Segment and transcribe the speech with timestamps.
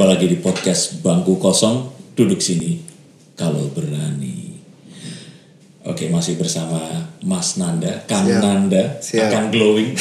[0.00, 2.80] Jumpa lagi di podcast Bangku Kosong, duduk sini
[3.36, 4.56] kalau berani.
[5.84, 6.80] Oke, masih bersama
[7.20, 8.40] Mas Nanda, Kang Siap.
[8.40, 9.28] Nanda, Siap.
[9.28, 9.92] akan glowing.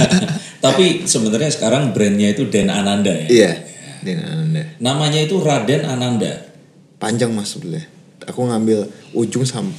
[0.64, 3.28] Tapi sebenarnya sekarang brandnya itu Den Ananda ya.
[3.28, 3.52] Iya.
[4.00, 4.64] Dengan anda.
[4.80, 6.32] Namanya itu Raden Ananda.
[6.96, 7.84] Panjang mas sebenarnya.
[8.24, 9.76] Aku ngambil ujung sama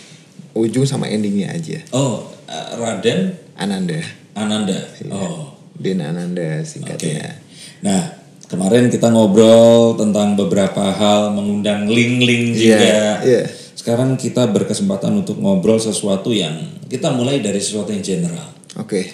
[0.54, 1.82] ujung sama endingnya aja.
[1.90, 3.98] Oh, eh, Raden Ananda.
[4.38, 4.77] Ananda.
[5.02, 5.09] Iya.
[5.09, 7.41] Oh, Den Ananda singkatnya.
[7.82, 13.04] Nah, kemarin kita ngobrol tentang beberapa hal, mengundang link-link Iya, juga.
[13.26, 13.44] iya.
[13.76, 16.58] Sekarang kita berkesempatan untuk ngobrol sesuatu yang
[16.90, 18.49] kita mulai dari sesuatu yang general.
[18.77, 19.13] Oke.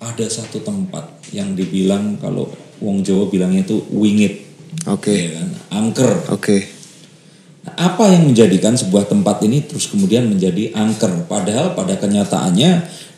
[0.00, 2.48] Ada satu tempat yang dibilang kalau
[2.80, 4.40] Wong Jawa bilangnya itu wingit,
[4.88, 5.12] Oke.
[5.12, 5.48] ya kan?
[5.70, 6.12] angker.
[6.32, 6.64] Oke.
[7.60, 11.28] Nah, apa yang menjadikan sebuah tempat ini terus kemudian menjadi angker?
[11.28, 12.70] Padahal pada kenyataannya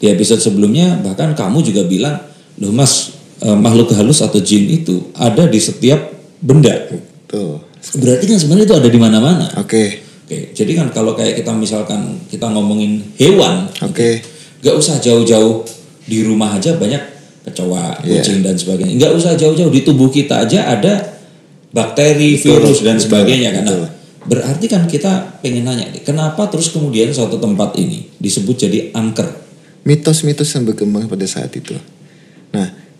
[0.02, 2.18] di episode sebelumnya bahkan kamu juga bilang,
[2.58, 5.98] loh mas eh, makhluk halus atau jin itu ada di setiap
[6.38, 6.72] benda.
[7.26, 7.58] Tuh.
[7.98, 9.46] Berarti kan sebenarnya itu ada di mana-mana.
[9.58, 10.02] Oke.
[10.22, 14.22] Oke, jadi kan kalau kayak kita misalkan kita ngomongin hewan, Oke.
[14.64, 15.66] nggak usah jauh-jauh
[16.06, 17.02] di rumah aja banyak
[17.42, 18.22] kecoa, Iya.
[18.22, 18.96] kucing dan sebagainya.
[18.96, 21.18] Nggak usah jauh-jauh di tubuh kita aja ada
[21.74, 23.62] bakteri, virus dan betul, sebagainya kan.
[23.66, 23.88] Nah, betul.
[24.22, 29.26] berarti kan kita pengen nanya nih, kenapa terus kemudian suatu tempat ini disebut jadi angker?
[29.82, 31.74] Mitos-mitos yang berkembang pada saat itu.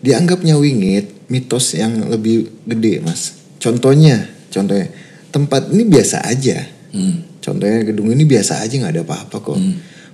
[0.03, 3.39] Dianggapnya wingit mitos yang lebih gede mas.
[3.57, 4.91] Contohnya, contohnya
[5.31, 6.67] tempat ini biasa aja.
[6.91, 7.23] Hmm.
[7.39, 9.59] Contohnya gedung ini biasa aja nggak ada apa-apa kok.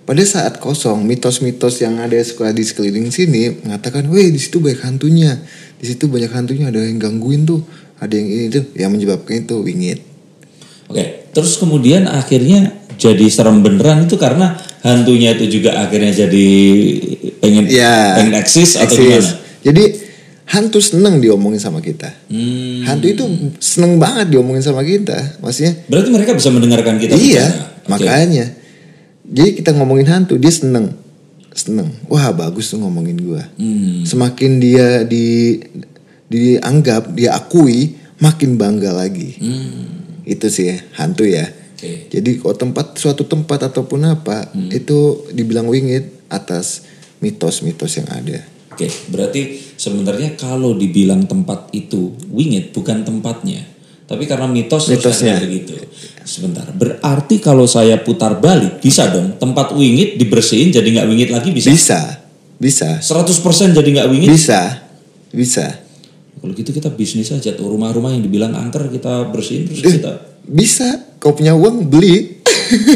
[0.10, 4.82] Pada saat kosong, mitos-mitos yang ada suka di sekeliling sini mengatakan, "Weh, di situ banyak
[4.82, 5.38] hantunya.
[5.78, 7.62] Di situ banyak hantunya, ada yang gangguin tuh,
[8.02, 10.02] ada yang ini tuh." Yang menyebabkan itu wingit.
[10.90, 16.48] Oke, terus kemudian akhirnya jadi serem beneran itu karena hantunya itu juga akhirnya jadi
[17.38, 18.98] pengen Ya, pengen eksis atau eksis.
[18.98, 19.39] gimana?
[19.64, 19.84] Jadi
[20.50, 22.10] hantu seneng diomongin sama kita.
[22.28, 22.82] Hmm.
[22.90, 23.24] Hantu itu
[23.62, 25.38] seneng banget diomongin sama kita.
[25.44, 27.46] Maksudnya, Berarti mereka bisa mendengarkan kita iya,
[27.86, 28.50] makanya.
[29.30, 30.98] Jadi kita ngomongin hantu, dia seneng.
[31.54, 31.94] Seneng.
[32.10, 33.46] Wah, bagus tuh ngomongin gua.
[33.62, 34.02] Hmm.
[34.02, 35.60] Semakin dia di
[36.30, 39.38] dianggap, dia akui, makin bangga lagi.
[39.38, 40.26] Hmm.
[40.26, 41.46] Itu sih hantu ya.
[41.46, 42.10] Oke.
[42.10, 44.70] Jadi kalau tempat suatu tempat ataupun apa Hmm.
[44.74, 46.90] itu dibilang wingit atas
[47.22, 48.59] mitos-mitos yang ada.
[48.80, 53.60] Oke, berarti sebenarnya kalau dibilang tempat itu wingit bukan tempatnya,
[54.08, 55.36] tapi karena mitos Mitosnya.
[55.36, 55.76] begitu.
[56.24, 61.52] Sebentar, berarti kalau saya putar balik bisa dong tempat wingit dibersihin jadi nggak wingit lagi
[61.52, 61.68] bisa?
[61.76, 62.00] Bisa,
[62.56, 64.32] bisa, 100% jadi nggak wingit?
[64.32, 64.80] bisa,
[65.36, 65.84] bisa.
[66.40, 70.24] Kalau gitu kita bisnis aja tuh rumah-rumah yang dibilang angker kita bersihin terus Eh, kita.
[70.48, 70.88] Bisa,
[71.20, 72.40] kau punya uang beli.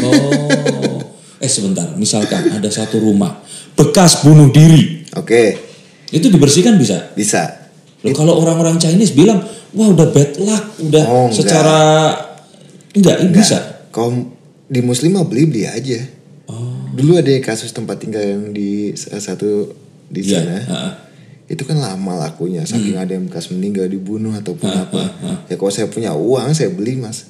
[0.00, 0.96] Oh,
[1.44, 3.44] eh sebentar, misalkan ada satu rumah
[3.76, 5.73] bekas bunuh diri, Oke,
[6.14, 7.10] itu dibersihkan bisa?
[7.12, 7.66] bisa.
[8.00, 9.42] Loh, kalau orang-orang Chinese bilang,
[9.72, 11.34] wah udah bad luck, udah Oh, enggak.
[11.34, 11.78] secara
[12.92, 13.58] enggak, ini bisa.
[13.90, 14.12] Kau
[14.64, 15.98] di muslim mah beli beli aja.
[16.46, 19.72] Oh, Dulu ada kasus tempat tinggal yang di salah satu
[20.06, 20.38] di iya.
[20.38, 20.58] sana.
[20.60, 20.92] heeh.
[21.46, 23.04] Itu kan lama lakunya, saking Hmm.
[23.04, 25.02] ada yang bekas meninggal dibunuh ataupun apa.
[25.44, 27.28] Ya kalau saya punya uang saya beli mas.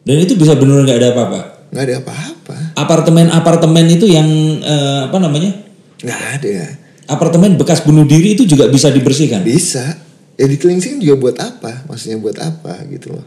[0.00, 1.40] Dan itu bisa benar nggak ada apa-apa.
[1.68, 2.56] Nggak ada apa-apa.
[2.76, 4.28] Apartemen-apartemen itu yang
[4.60, 5.52] eh, apa namanya?
[6.00, 6.56] Nggak ada.
[7.04, 9.44] Apartemen bekas bunuh diri itu juga bisa dibersihkan.
[9.44, 10.00] Bisa.
[10.34, 11.86] Ya di cleansing juga buat apa?
[11.86, 13.26] Maksudnya buat apa gitu loh.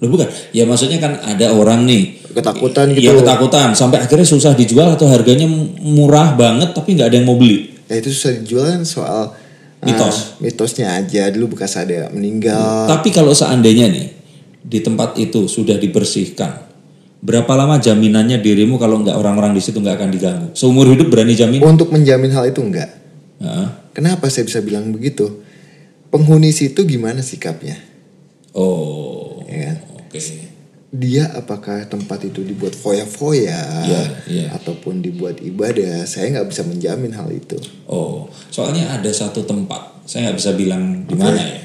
[0.00, 0.28] Loh bukan?
[0.56, 3.26] Ya maksudnya kan ada orang nih Ketakutan Iya gitu.
[3.26, 5.50] ketakutan sampai akhirnya susah dijual atau harganya
[5.82, 7.74] murah banget tapi nggak ada yang mau beli.
[7.90, 10.38] Ya itu susah dijual kan soal uh, Mitos.
[10.38, 12.86] mitosnya aja dulu bekas ada meninggal.
[12.86, 14.06] Tapi kalau seandainya nih
[14.62, 16.70] di tempat itu sudah dibersihkan,
[17.18, 20.46] berapa lama jaminannya dirimu kalau nggak orang-orang di situ nggak akan diganggu?
[20.54, 21.58] Seumur hidup berani jamin?
[21.66, 22.99] Untuk menjamin hal itu enggak.
[23.90, 25.40] Kenapa saya bisa bilang begitu?
[26.10, 27.78] Penghuni situ gimana sikapnya?
[28.52, 29.76] Oh, Ya kan?
[29.96, 30.20] oke.
[30.90, 34.46] Dia apakah tempat itu dibuat foya-foya Iya, iya.
[34.50, 36.02] ataupun dibuat ibadah?
[36.02, 37.54] Saya nggak bisa menjamin hal itu.
[37.86, 41.62] Oh, soalnya ada satu tempat, saya nggak bisa bilang di mana ya.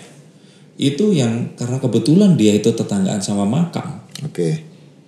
[0.77, 4.05] Itu yang karena kebetulan dia itu tetanggaan sama makam.
[4.21, 4.61] Oke,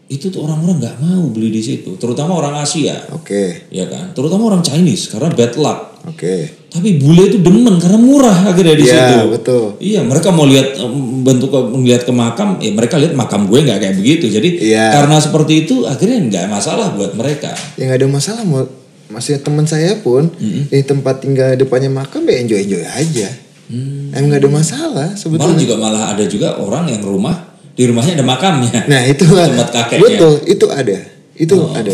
[0.08, 4.16] Itu tuh orang-orang nggak mau beli di situ, terutama orang Asia, oke, ya kan?
[4.16, 5.80] Terutama orang Chinese karena bad luck.
[6.08, 6.36] oke.
[6.68, 9.18] Tapi bule itu demen karena murah akhirnya di Iya, situ.
[9.28, 9.64] betul.
[9.80, 10.80] Iya, mereka mau lihat
[11.22, 14.26] bentuk melihat ke makam, ya mereka lihat makam gue nggak kayak begitu.
[14.30, 14.96] Jadi Iya.
[14.96, 17.52] karena seperti itu akhirnya nggak masalah buat mereka.
[17.76, 18.64] Ya nggak ada masalah mau
[19.08, 23.28] maksudnya teman saya pun di tempat tinggal depannya makam ya enjoy enjoy aja.
[23.68, 25.60] Emang nggak ada masalah Malah sebetulnya.
[25.60, 28.90] juga malah ada juga orang yang rumah di rumahnya ada makamnya.
[28.90, 30.02] Nah itu Tempat kakeknya.
[30.02, 30.98] betul itu ada
[31.38, 31.94] itu ada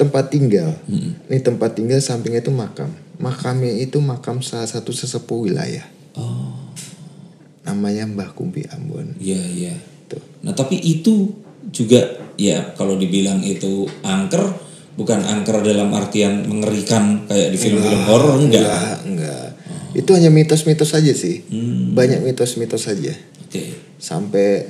[0.00, 0.72] tempat tinggal.
[1.28, 2.88] Ini tempat tinggal sampingnya itu makam.
[3.20, 5.84] Makamnya itu makam salah satu sesepuh wilayah.
[6.16, 6.56] Oh.
[7.62, 9.12] namanya Mbah Kumpi Ambon.
[9.20, 9.74] Iya, iya.
[10.08, 10.24] Tuh.
[10.40, 11.36] Nah, tapi itu
[11.68, 12.00] juga
[12.40, 14.40] ya kalau dibilang itu angker
[14.96, 18.64] bukan angker dalam artian mengerikan kayak di film-film horor enggak.
[18.64, 19.46] Enggak, enggak.
[19.92, 21.44] Itu hanya mitos-mitos saja sih.
[21.52, 21.92] Hmm.
[21.92, 23.12] Banyak mitos-mitos saja.
[23.44, 23.76] Oke.
[24.00, 24.64] Sampai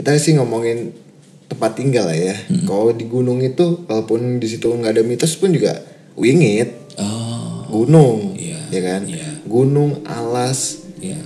[0.00, 0.96] kita sih ngomongin
[1.44, 2.32] tempat tinggal lah ya.
[2.48, 2.64] Hmm.
[2.64, 5.76] Kalau di gunung itu walaupun di situ nggak ada mitos pun juga
[6.16, 9.00] wingit, Oh, gunung, Iya, ya kan?
[9.04, 9.28] iya.
[9.44, 11.16] Gunung, alas, ya.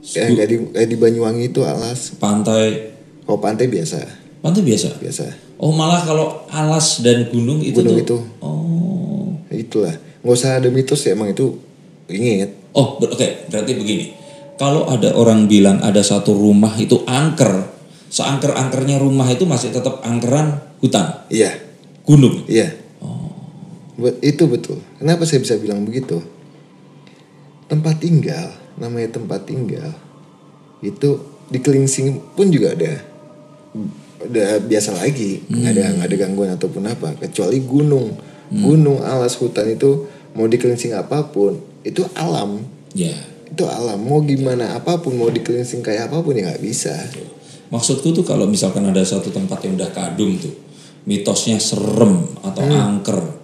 [0.00, 2.14] kayak kayak di, kayak di Banyuwangi itu alas.
[2.16, 2.90] Pantai
[3.22, 3.98] Kalau pantai biasa,
[4.38, 4.96] pantai biasa.
[4.96, 5.26] biasa.
[5.56, 8.02] Oh, malah kalau alas dan gunung itu Gunung tuh.
[8.02, 8.16] itu.
[8.42, 9.34] Oh.
[9.50, 9.94] Itulah.
[10.20, 11.58] Nggak usah ada mitos ya emang itu
[12.06, 12.54] wingit.
[12.70, 14.06] Oh, oke, berarti begini.
[14.54, 17.64] Kalau ada orang bilang ada satu rumah itu angker,
[18.10, 21.54] seangker-angkernya rumah itu masih tetap angkeran hutan, Iya,
[22.02, 22.42] gunung.
[22.50, 22.74] iya.
[22.98, 23.30] Oh.
[24.20, 24.82] Itu betul.
[24.98, 26.18] Kenapa saya bisa bilang begitu?
[27.70, 29.94] Tempat tinggal, namanya tempat tinggal.
[30.82, 33.06] Itu di Kelingsing pun juga ada
[34.20, 38.18] udah biasa lagi, nggak ada nggak ada gangguan ataupun apa, kecuali gunung.
[38.50, 42.58] Gunung, alas, hutan itu mau di Kelingsing apa pun, itu alam.
[42.98, 43.14] Ya.
[43.46, 44.02] Itu alam.
[44.02, 46.94] Mau gimana apa pun, mau di kayak apa pun ya nggak bisa.
[47.70, 50.50] Maksudku tuh kalau misalkan ada satu tempat yang udah kadung tuh,
[51.06, 53.40] mitosnya serem atau angker.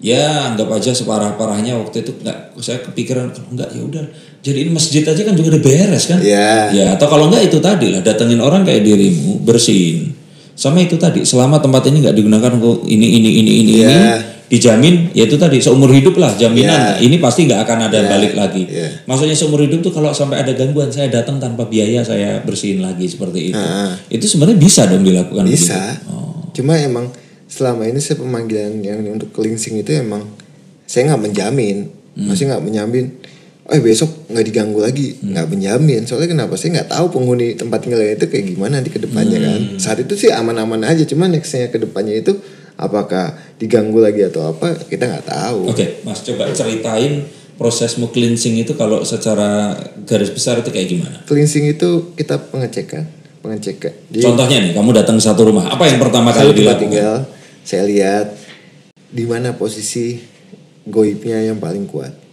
[0.00, 4.04] Ya anggap aja separah-parahnya waktu itu nggak saya kepikiran kalau nggak ya udah
[4.40, 6.20] jadiin masjid aja kan juga udah beres kan?
[6.24, 6.72] Iya.
[6.72, 10.16] Ya atau kalau nggak itu tadi lah datengin orang kayak dirimu bersihin.
[10.60, 13.88] Sama itu tadi selama tempat ini nggak digunakan untuk ini ini ini ini Iya.
[13.88, 14.04] ini
[14.50, 17.06] dijamin ya itu tadi seumur hidup lah jaminan Iya.
[17.06, 18.08] ini pasti nggak akan ada Iya.
[18.12, 18.62] balik lagi.
[18.68, 19.08] Iya.
[19.08, 23.08] Maksudnya seumur hidup tuh kalau sampai ada gangguan saya datang tanpa biaya saya bersihin lagi
[23.08, 23.56] seperti itu.
[23.56, 23.96] Ah.
[24.12, 25.80] Itu sebenarnya bisa dong dilakukan Bisa.
[25.80, 26.12] begitu.
[26.12, 26.44] Oh.
[26.52, 27.08] Cuma emang
[27.46, 30.28] selama ini saya pemanggilan yang untuk kelingsing itu emang
[30.84, 31.76] saya nggak menjamin,
[32.12, 32.28] Hmm.
[32.28, 33.06] masih nggak menjamin.
[33.70, 35.30] Oh besok nggak diganggu lagi, Hmm.
[35.30, 36.02] nggak menjamin.
[36.02, 36.58] Soalnya kenapa?
[36.58, 39.60] Saya nggak tahu penghuni tempat tinggalnya itu kayak gimana nanti ke depannya kan.
[39.62, 39.78] Hmm.
[39.78, 41.06] Saat itu sih aman-aman aja.
[41.06, 42.34] Cuma nextnya ke depannya itu
[42.74, 45.70] apakah diganggu lagi atau apa kita nggak tahu.
[45.70, 47.22] Oke, Mas coba ceritain
[47.54, 51.16] prosesmu cleansing itu kalau secara garis besar itu kayak gimana?
[51.28, 53.04] Cleansing itu kita pengecekan,
[53.38, 53.92] pengecekan.
[54.08, 56.80] Jadi Contohnya nih, kamu datang ke satu rumah, apa yang pertama kali dilakukan?
[56.80, 57.14] tinggal,
[57.62, 58.32] saya lihat
[59.12, 60.16] di mana posisi
[60.88, 62.29] goibnya yang paling kuat.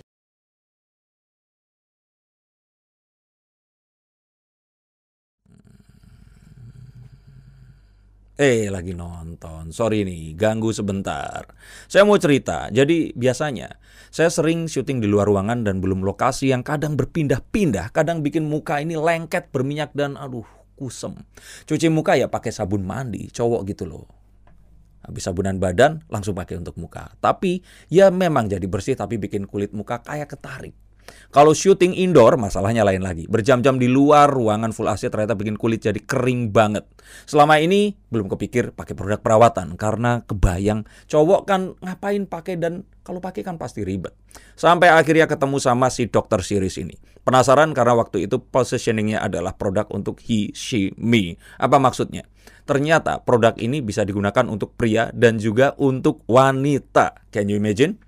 [8.38, 9.74] Eh, lagi nonton.
[9.74, 11.42] Sorry nih, ganggu sebentar.
[11.90, 12.70] Saya mau cerita.
[12.70, 13.82] Jadi, biasanya
[14.14, 18.78] saya sering syuting di luar ruangan dan belum lokasi yang kadang berpindah-pindah, kadang bikin muka
[18.78, 20.46] ini lengket, berminyak dan aduh,
[20.78, 21.18] kusem.
[21.66, 24.06] Cuci muka ya pakai sabun mandi, cowok gitu loh.
[25.02, 27.18] Habis sabunan badan langsung pakai untuk muka.
[27.18, 30.78] Tapi ya memang jadi bersih tapi bikin kulit muka kayak ketarik.
[31.32, 33.28] Kalau syuting indoor masalahnya lain lagi.
[33.28, 36.88] Berjam-jam di luar ruangan full AC ternyata bikin kulit jadi kering banget.
[37.28, 43.24] Selama ini belum kepikir pakai produk perawatan karena kebayang cowok kan ngapain pakai dan kalau
[43.24, 44.12] pakai kan pasti ribet.
[44.60, 46.96] Sampai akhirnya ketemu sama si dokter series ini.
[47.24, 51.36] Penasaran karena waktu itu positioningnya adalah produk untuk he, she, me.
[51.60, 52.24] Apa maksudnya?
[52.68, 57.28] Ternyata produk ini bisa digunakan untuk pria dan juga untuk wanita.
[57.32, 58.00] Can you imagine?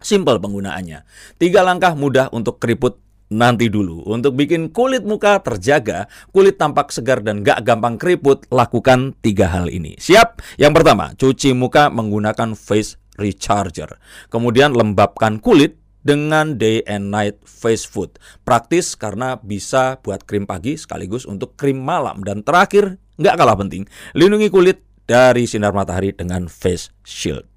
[0.00, 1.04] Simple penggunaannya.
[1.36, 2.98] Tiga langkah mudah untuk keriput
[3.30, 4.02] nanti dulu.
[4.10, 9.70] Untuk bikin kulit muka terjaga, kulit tampak segar dan gak gampang keriput, lakukan tiga hal
[9.70, 9.94] ini.
[9.96, 10.42] Siap?
[10.58, 13.96] Yang pertama, cuci muka menggunakan face recharger.
[14.28, 18.16] Kemudian lembabkan kulit dengan day and night face food.
[18.42, 22.24] Praktis karena bisa buat krim pagi sekaligus untuk krim malam.
[22.24, 23.84] Dan terakhir, nggak kalah penting,
[24.16, 27.49] lindungi kulit dari sinar matahari dengan face shield.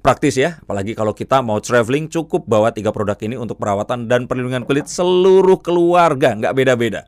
[0.00, 4.30] Praktis ya, apalagi kalau kita mau traveling cukup bawa tiga produk ini untuk perawatan dan
[4.30, 7.02] perlindungan kulit seluruh keluarga, nggak beda-beda.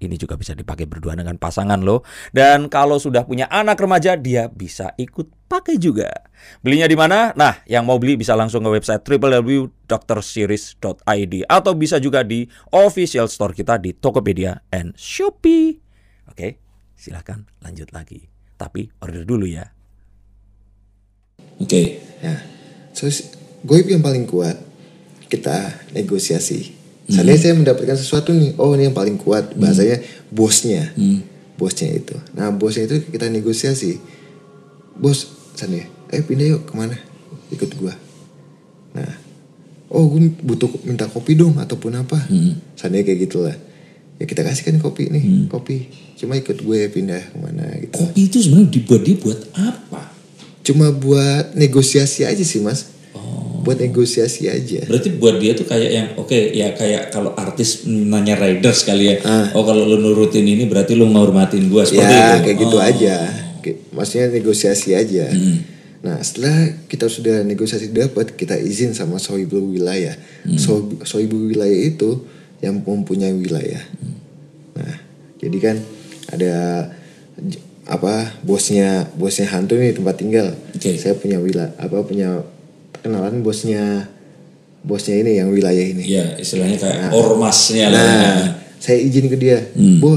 [0.00, 2.00] Ini juga bisa dipakai berdua dengan pasangan loh.
[2.32, 6.08] Dan kalau sudah punya anak remaja, dia bisa ikut pakai juga.
[6.64, 7.36] Belinya di mana?
[7.36, 13.52] Nah, yang mau beli bisa langsung ke website www.drseries.id atau bisa juga di official store
[13.52, 15.76] kita di Tokopedia and Shopee.
[16.32, 16.56] Oke,
[16.96, 18.24] silahkan lanjut lagi.
[18.56, 19.68] Tapi order dulu ya.
[21.60, 22.36] Oke, Ya.
[22.92, 23.32] Terus
[23.64, 24.60] goib yang paling kuat
[25.32, 26.76] kita negosiasi.
[27.10, 29.98] Seandainya saya mendapatkan sesuatu nih, oh ini yang paling kuat bahasanya
[30.30, 30.94] bosnya,
[31.58, 32.14] bosnya itu.
[32.38, 33.98] Nah bosnya itu kita negosiasi.
[35.00, 35.80] Bos, sana
[36.10, 36.94] eh pindah yuk ke mana?
[37.50, 37.94] Ikut gua.
[38.94, 39.10] Nah,
[39.90, 42.18] oh gue butuh minta kopi dong ataupun apa.
[42.78, 43.56] Seandainya kayak gitulah.
[44.20, 45.88] Ya kita kasihkan kopi nih, kopi.
[46.20, 47.96] Cuma ikut gue pindah ke mana gitu.
[47.96, 50.02] kopi itu sebenarnya dibuat dia buat apa?
[50.60, 52.86] Cuma buat negosiasi aja sih mas.
[53.10, 57.82] Oh, buat negosiasi aja Berarti buat dia tuh kayak yang oke ya kayak kalau artis
[57.84, 59.16] nanya riders kali ya.
[59.52, 62.12] Oh kalau lu nurutin ini berarti lu ngehormatin gua seperti Ah.
[62.12, 62.44] ya itu.
[62.44, 62.84] kayak gitu Oh.
[62.84, 63.16] aja
[63.90, 65.60] maksudnya negosiasi aja Hmm.
[66.00, 70.56] nah setelah kita sudah negosiasi dapat kita izin sama sohibul wilayah Hmm.
[70.56, 72.24] Sohib- sohibul wilayah itu
[72.58, 74.16] yang mempunyai wilayah Hmm.
[74.74, 74.96] nah
[75.36, 75.76] jadi kan
[76.30, 76.52] ada
[77.88, 80.94] apa bosnya bosnya hantu nih tempat tinggal Oke.
[81.00, 82.44] saya punya wilayah apa punya
[83.00, 84.06] kenalan bosnya
[84.80, 88.00] bosnya ini yang wilayah ini Ya istilahnya kayak ormasnya lah.
[88.00, 88.44] Nah,
[88.80, 90.00] saya izin ke dia, Hmm.
[90.00, 90.16] boh,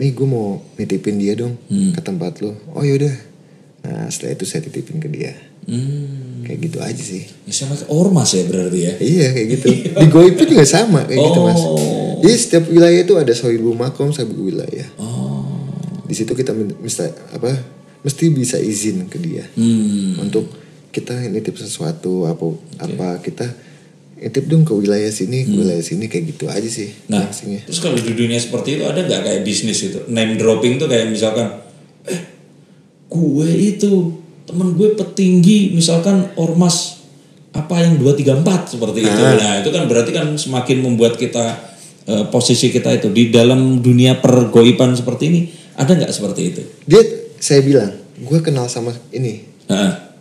[0.00, 2.56] nih gue mau nitipin dia dong ke tempat lo.
[2.72, 3.12] Oh yaudah.
[3.84, 5.36] Nah setelah itu saya titipin ke dia.
[5.68, 6.40] Hmm.
[6.48, 7.28] Kayak gitu aja sih.
[7.44, 8.92] Ya, sama ormas ya berarti ya.
[8.96, 9.66] Iya kayak gitu.
[10.00, 11.60] Di Goib itu juga sama kayak gitu mas.
[11.60, 11.76] Oh.
[12.24, 14.88] Jadi setiap wilayah itu ada sohibu makom, sohibu wilayah.
[14.96, 15.19] Oh.
[16.10, 17.54] Di situ kita mesti apa?
[18.02, 20.18] Mesti bisa izin ke dia Hmm.
[20.18, 20.50] untuk
[20.90, 22.42] kita nitip sesuatu apa
[22.82, 23.46] apa kita
[24.18, 26.90] nitip dong ke wilayah sini, ke wilayah sini kayak gitu aja sih.
[27.06, 27.14] Hmm.
[27.14, 27.60] Nah, fungsinya.
[27.70, 31.08] terus kalau di dunia seperti itu ada nggak kayak bisnis itu name dropping tuh kayak
[31.14, 31.46] misalkan,
[32.10, 32.20] eh,
[33.06, 34.18] gue itu
[34.50, 37.06] temen gue petinggi misalkan ormas
[37.54, 39.22] apa yang 234 seperti itu.
[39.22, 39.34] Ah.
[39.38, 41.70] Nah, itu kan berarti kan semakin membuat kita
[42.10, 45.40] eh, posisi kita itu di dalam dunia pergoipan seperti ini
[45.80, 46.62] ada nggak seperti itu?
[46.84, 47.00] Dia
[47.40, 49.48] saya bilang, gue kenal sama ini.
[49.64, 50.12] Nah,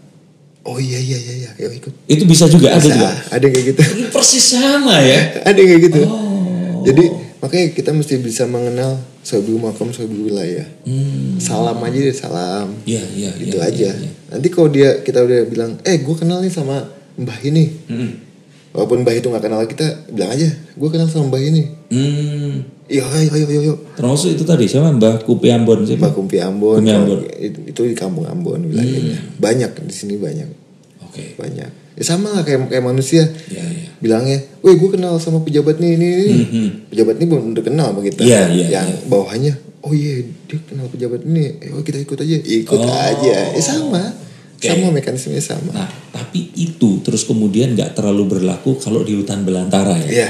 [0.59, 1.89] Oh iya iya iya iya, ikut.
[2.05, 3.09] itu bisa juga ada Bisa, juga.
[3.31, 3.81] ada kayak gitu.
[4.11, 5.17] Persis sama ya.
[5.49, 6.01] ada kayak gitu.
[6.05, 6.83] Oh.
[6.83, 7.03] Jadi
[7.39, 10.67] makanya kita mesti bisa mengenal sohibu makom sohibu wilayah.
[10.83, 11.39] Hmm.
[11.41, 12.75] Salam aja deh salam.
[12.85, 13.87] Iya, iya, Itu iya, aja.
[13.87, 14.11] iya, iya.
[14.29, 16.85] Nanti kalau dia kita udah bilang, eh gue kenal nih sama
[17.17, 17.65] mbah ini.
[17.89, 18.11] Hmm.
[18.75, 21.63] Walaupun mbah itu nggak kenal kita, bilang aja, gue kenal sama mbah ini.
[21.89, 22.53] Hmm.
[22.89, 23.59] Iya ayo ayo ayo.
[23.61, 23.73] ayo.
[23.93, 25.93] Termasuk itu tadi siapa Mbah Kupi Ambon sih?
[25.93, 26.81] Mbah Kumpi Ambon.
[26.81, 27.21] Kumpi Ambon.
[27.37, 29.37] Itu, itu di kampung Ambon wilayahnya.
[29.37, 30.49] Banyak di sini banyak.
[31.05, 31.37] Oke.
[31.37, 31.69] Banyak.
[31.93, 33.29] Ya sama lah kayak kayak manusia.
[33.51, 33.91] Ya, ya.
[33.99, 36.33] bilangnya, weh gue kenal sama pejabat nih ini, ini.
[36.39, 36.67] Mhm.
[36.89, 38.21] pejabat ini belum udah kenal sama kita.
[38.23, 39.53] Iya, iya, Yang bawahannya,
[39.83, 43.59] oh iya dia kenal pejabat ini, eh, oh kita ikut aja, ikut Oh, aja, eh
[43.59, 44.15] sama,
[44.55, 44.63] oke.
[44.63, 45.75] sama mekanismenya sama.
[45.75, 50.07] Nah, tapi itu terus kemudian nggak terlalu berlaku kalau di hutan belantara ya.
[50.07, 50.29] Iya,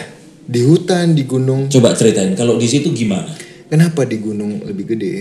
[0.50, 3.30] di hutan, di gunung, Coba ceritain kalau di situ gimana?
[3.70, 5.14] kenapa di gunung lebih gede?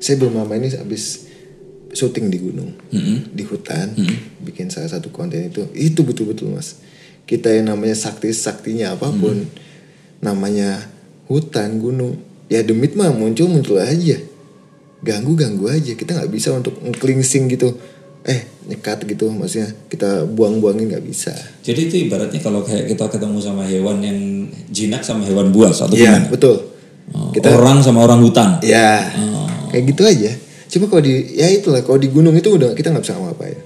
[0.00, 1.28] Saya belum lama ini habis
[1.92, 3.28] syuting di gunung, Mm-mm.
[3.36, 3.92] di hutan,
[4.40, 6.80] bikin salah satu konten itu, itu betul-betul mas.
[7.28, 9.44] Kita yang namanya sakti saktinya apa pun,
[10.24, 10.88] namanya
[11.28, 12.16] hutan, gunung,
[12.48, 14.16] ya demit mah muncul muncul aja,
[15.04, 15.92] ganggu ganggu aja.
[15.92, 17.76] Kita nggak bisa untuk ngklingsing gitu,
[18.22, 21.32] eh nyekat gitu, maksudnya kita buang-buangin nggak bisa.
[21.60, 24.18] Jadi itu ibaratnya kalau kayak kita ketemu sama hewan yang
[24.68, 26.28] jinak sama hewan buas atau gimana?
[26.28, 26.68] betul.
[27.10, 28.60] Oh, Kita orang sama orang hutan.
[28.62, 29.48] Ya, Oh.
[29.68, 30.30] kayak gitu aja.
[30.70, 33.58] Cuma kalau di, ya itulah kalau di gunung itu udah kita nggak bisa ngapa-ngapain.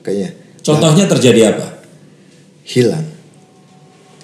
[0.00, 1.66] Kayaknya Contohnya terjadi apa?
[2.64, 3.04] hilang,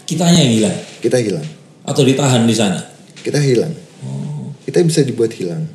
[0.03, 1.45] Kitanya yang hilang kita hilang,
[1.83, 2.81] atau ditahan di sana.
[3.21, 5.69] kita hilang, Oh, kita bisa dibuat hilang.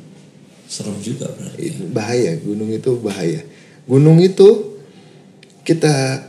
[0.66, 1.62] Serem juga berarti.
[1.72, 3.40] Itu Bahaya, gunung itu bahaya.
[3.86, 4.78] Gunung itu
[5.62, 6.26] kita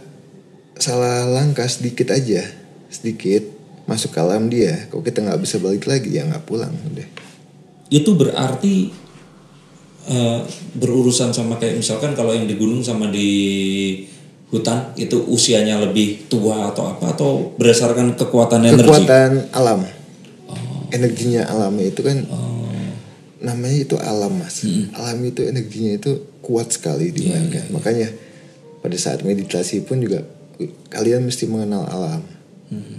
[0.77, 2.45] salah langkah sedikit aja,
[2.89, 3.45] sedikit
[3.89, 4.89] masuk ke alam dia.
[4.89, 7.07] Kalau kita nggak bisa balik lagi ya nggak pulang udah.
[7.89, 8.93] Itu berarti
[10.09, 10.39] eh,
[10.77, 13.29] berurusan sama kayak misalkan kalau yang di gunung sama di
[14.47, 18.85] hutan itu usianya lebih tua atau apa atau berdasarkan kekuatan energi?
[18.85, 19.83] Kekuatan alam,
[20.91, 22.56] energinya alamnya itu kan Oh,
[23.43, 24.65] namanya itu alam mas.
[24.97, 28.09] Alam itu energinya itu kuat sekali dimainkan makanya
[28.81, 30.23] pada saat meditasi pun juga
[30.89, 32.23] kalian mesti mengenal alam.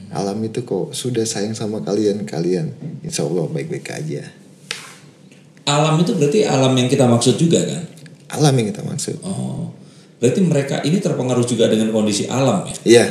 [0.08, 2.72] Alam itu kok sudah sayang sama kalian kalian
[3.04, 4.24] insya Allah baik-baik aja.
[5.68, 7.84] Alam itu berarti alam yang kita maksud juga kan?
[8.28, 9.16] alam yang kita maksud.
[9.24, 9.72] Oh,
[10.20, 12.74] berarti mereka ini terpengaruh juga dengan kondisi alam ya?
[12.84, 13.06] iya.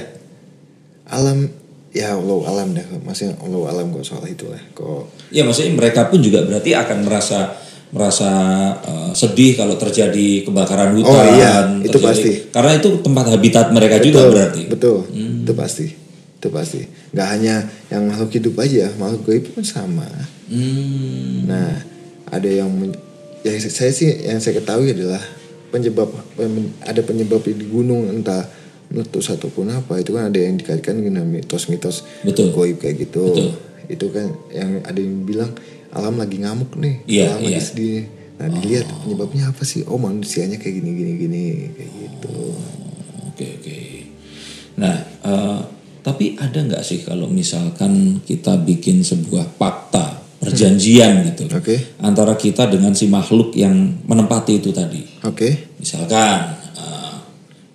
[1.07, 1.49] Alam
[1.97, 6.19] ya Allah alam dah maksudnya Allah alam kok soal itulah kok Ya maksudnya mereka pun
[6.19, 8.29] juga berarti akan merasa merasa
[8.77, 11.07] eh, sedih kalau terjadi kebakaran hutan.
[11.09, 12.31] Oh, iya, itu terjadi- pasti.
[12.49, 14.61] Karena itu tempat habitat mereka juga betul berarti.
[14.67, 14.97] betul
[15.41, 15.87] itu pasti
[16.37, 17.55] itu pasti nggak hanya
[17.87, 20.05] yang makhluk hidup aja makhluk gaib pun sama
[20.47, 21.43] Hmm.
[21.43, 21.75] Nah,
[22.25, 22.71] ada yang
[23.41, 25.19] ya saya sih yang saya ketahui adalah
[25.67, 26.07] penyebab
[26.81, 28.47] ada penyebab di gunung entah
[28.87, 32.55] meletus ataupun apa itu kan ada yang dikaitkan dengan mitos-mitos Betul.
[32.55, 33.23] goib kayak gitu.
[33.31, 33.49] Betul.
[33.87, 35.51] Itu kan yang ada yang bilang
[35.91, 37.63] alam lagi ngamuk nih, Iya, alam lagi iya.
[37.63, 38.01] sedih.
[38.37, 39.81] Nah, dilihat penyebabnya apa sih?
[39.89, 42.37] Oh, manusianya kayak gini gini gini kayak gitu.
[43.33, 43.77] Oke oke.
[44.77, 45.59] Nah, eh,
[46.05, 51.97] tapi ada nggak sih kalau misalkan kita bikin sebuah fakta perjanjian gitu Oke.
[51.99, 53.73] antara kita dengan si makhluk yang
[54.05, 55.03] menempati itu tadi.
[55.25, 55.75] Oke.
[55.81, 56.39] Misalkan eh,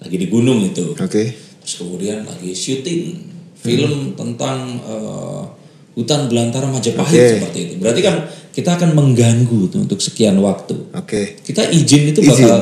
[0.02, 1.32] lagi di gunung itu, Oke.
[1.62, 3.02] terus kemudian lagi syuting
[3.56, 5.42] film tentang eh,
[5.94, 7.28] hutan belantara Majapahit Oke.
[7.38, 7.74] seperti itu.
[7.78, 8.16] Berarti kan
[8.50, 10.76] kita akan mengganggu tuh untuk sekian waktu.
[10.92, 12.44] Oke, Kita izin itu Izin.
[12.48, 12.60] bakal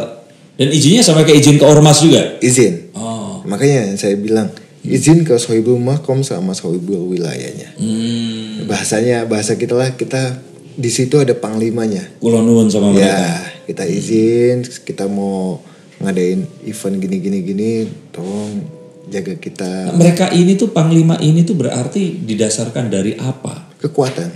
[0.61, 2.37] dan izinnya sama kayak izin ke ormas juga.
[2.45, 2.93] izin.
[2.93, 3.41] Oh.
[3.49, 4.53] Makanya saya bilang
[4.85, 7.73] izin ke sohibul makom sama sohibul wilayahnya.
[7.81, 8.69] Hmm.
[8.69, 10.37] Bahasanya bahasa kita lah kita
[10.77, 12.05] di situ ada panglimanya.
[12.21, 13.09] Kulon nuwun sama mereka.
[13.09, 13.25] Ya,
[13.67, 15.65] kita izin, kita mau
[16.01, 17.71] ngadain event gini gini gini,
[18.11, 18.65] tolong
[19.07, 23.69] jaga kita Mereka ini tuh panglima ini tuh berarti didasarkan dari apa?
[23.77, 24.29] kekuatan.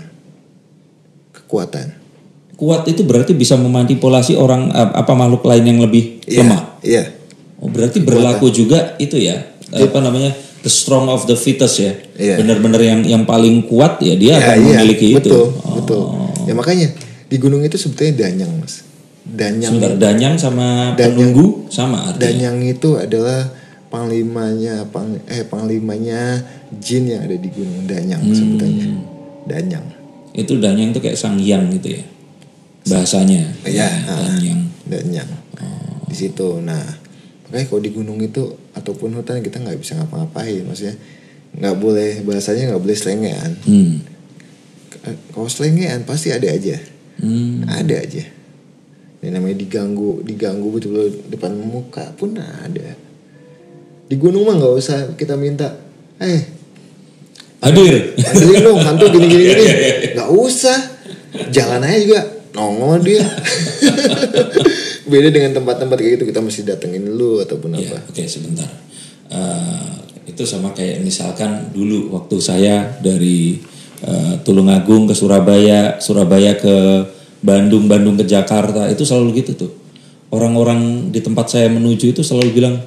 [1.33, 1.87] Kekuatan.
[2.55, 6.61] Kuat itu berarti bisa memanipulasi orang eh, apa makhluk lain yang lebih Iya, lemah.
[6.81, 7.03] Iya.
[7.59, 10.31] Oh, berarti berlaku juga itu ya apa namanya
[10.63, 11.93] the strong of the fittest ya.
[12.15, 12.39] Iya.
[12.39, 15.19] Benar-benar yang yang paling kuat ya dia Ya, akan iya, memiliki itu.
[15.19, 15.75] betul, Oh.
[15.77, 16.03] betul.
[16.47, 16.89] Ya makanya
[17.27, 18.87] di gunung itu sebetulnya danyang, Mas.
[19.25, 21.17] Danyang Sebentar, danyang sama Danyang.
[21.17, 22.21] penunggu sama artinya.
[22.29, 23.49] Danyang itu adalah
[23.89, 26.45] panglimanya pang, eh panglimanya
[26.77, 28.37] jin yang ada di gunung Danyang Hmm.
[28.37, 28.87] sebetulnya.
[29.49, 29.87] Danyang.
[30.35, 32.03] Itu danyang itu kayak sang hyang gitu ya.
[32.85, 33.49] Bahasanya.
[33.65, 34.61] Iya, danyang.
[34.85, 35.31] Danyang.
[35.57, 36.05] Oh.
[36.05, 36.61] Di situ.
[36.61, 36.85] Nah,
[37.49, 38.43] makanya kalau di gunung itu
[38.77, 41.01] ataupun hutan kita nggak bisa ngapa-ngapain, maksudnya
[41.55, 43.53] nggak boleh bahasanya nggak boleh selengean.
[43.65, 44.05] Hmm.
[45.33, 46.77] Kalau selengean pasti ada aja.
[47.23, 47.63] Hmm.
[47.65, 48.25] Ada aja.
[49.25, 52.93] Yang namanya diganggu, diganggu betul-betul depan muka pun ada.
[54.05, 55.73] Di gunung mah nggak usah kita minta,
[56.21, 56.45] eh
[57.65, 58.13] Hadir.
[58.21, 59.65] Anjing dong hantu gini gini gini.
[60.13, 60.77] Gak usah.
[61.49, 62.21] Jalan aja juga
[62.53, 63.25] nongol dia.
[65.11, 68.05] Beda dengan tempat-tempat kayak gitu kita mesti datengin dulu ataupun Ya, apa.
[68.13, 68.69] oke sebentar.
[69.33, 69.91] Eh,
[70.29, 73.57] itu sama kayak misalkan dulu waktu saya dari
[74.05, 76.77] eh, Tulungagung ke Surabaya, Surabaya ke
[77.45, 79.73] Bandung, Bandung ke Jakarta itu selalu gitu tuh.
[80.33, 82.81] Orang-orang di tempat saya menuju itu selalu bilang,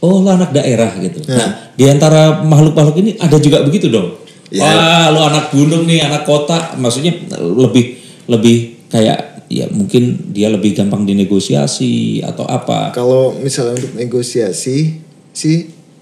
[0.00, 1.20] oh lo anak daerah gitu.
[1.28, 4.16] Nah di antara makhluk-makhluk ini ada juga begitu dong.
[4.48, 4.64] Ya.
[4.64, 10.72] Wah lo anak gunung nih, anak kota, maksudnya lebih lebih kayak ya mungkin dia lebih
[10.72, 12.96] gampang dinegosiasi atau apa.
[12.96, 14.98] Kalau misalnya untuk negosiasi
[15.30, 15.56] sih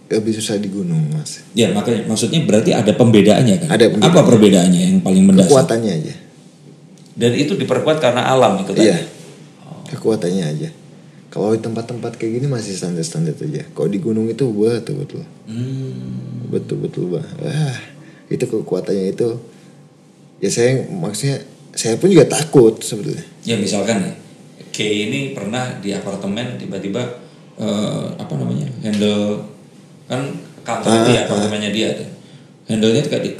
[0.08, 1.44] lebih susah di gunung mas.
[1.52, 3.68] Ya makanya maksudnya berarti ada pembedaannya kan?
[3.74, 4.14] Ada pembedaannya.
[4.14, 5.52] Apa perbedaannya yang paling mendasar?
[5.52, 6.14] Kekuatannya aja.
[7.18, 8.86] Dan itu diperkuat karena alam itu tadi.
[8.86, 9.02] Iya.
[9.90, 10.70] Kekuatannya aja.
[11.28, 13.66] Kalau di tempat-tempat kayak gini masih standar-standar aja.
[13.74, 15.22] Kalau di gunung itu betul betul.
[15.50, 16.46] Hmm.
[16.48, 17.26] Betul betul bah.
[17.42, 17.76] Ah,
[18.30, 19.36] itu kekuatannya itu.
[20.38, 21.42] Ya saya maksudnya
[21.74, 23.26] saya pun juga takut sebetulnya.
[23.42, 24.14] Ya misalkan nih,
[24.70, 24.78] K
[25.10, 27.18] ini pernah di apartemen tiba-tiba
[27.58, 29.42] eh, apa namanya handle
[30.06, 30.22] kan
[30.62, 32.08] kantor ya apartemennya dia tuh.
[32.72, 33.32] Handlenya tuh kayak di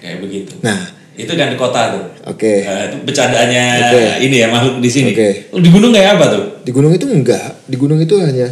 [0.00, 0.54] kayak begitu.
[0.64, 0.80] Nah,
[1.14, 2.04] Itu di kota tuh.
[2.26, 2.52] oke.
[2.66, 4.02] Eh, itu bercandaannya Oke.
[4.26, 5.10] ini ya makhluk di sini.
[5.14, 5.46] Oke.
[5.54, 6.44] Di gunung kayak apa tuh?
[6.66, 7.54] Di gunung itu enggak.
[7.70, 8.50] Di gunung itu hanya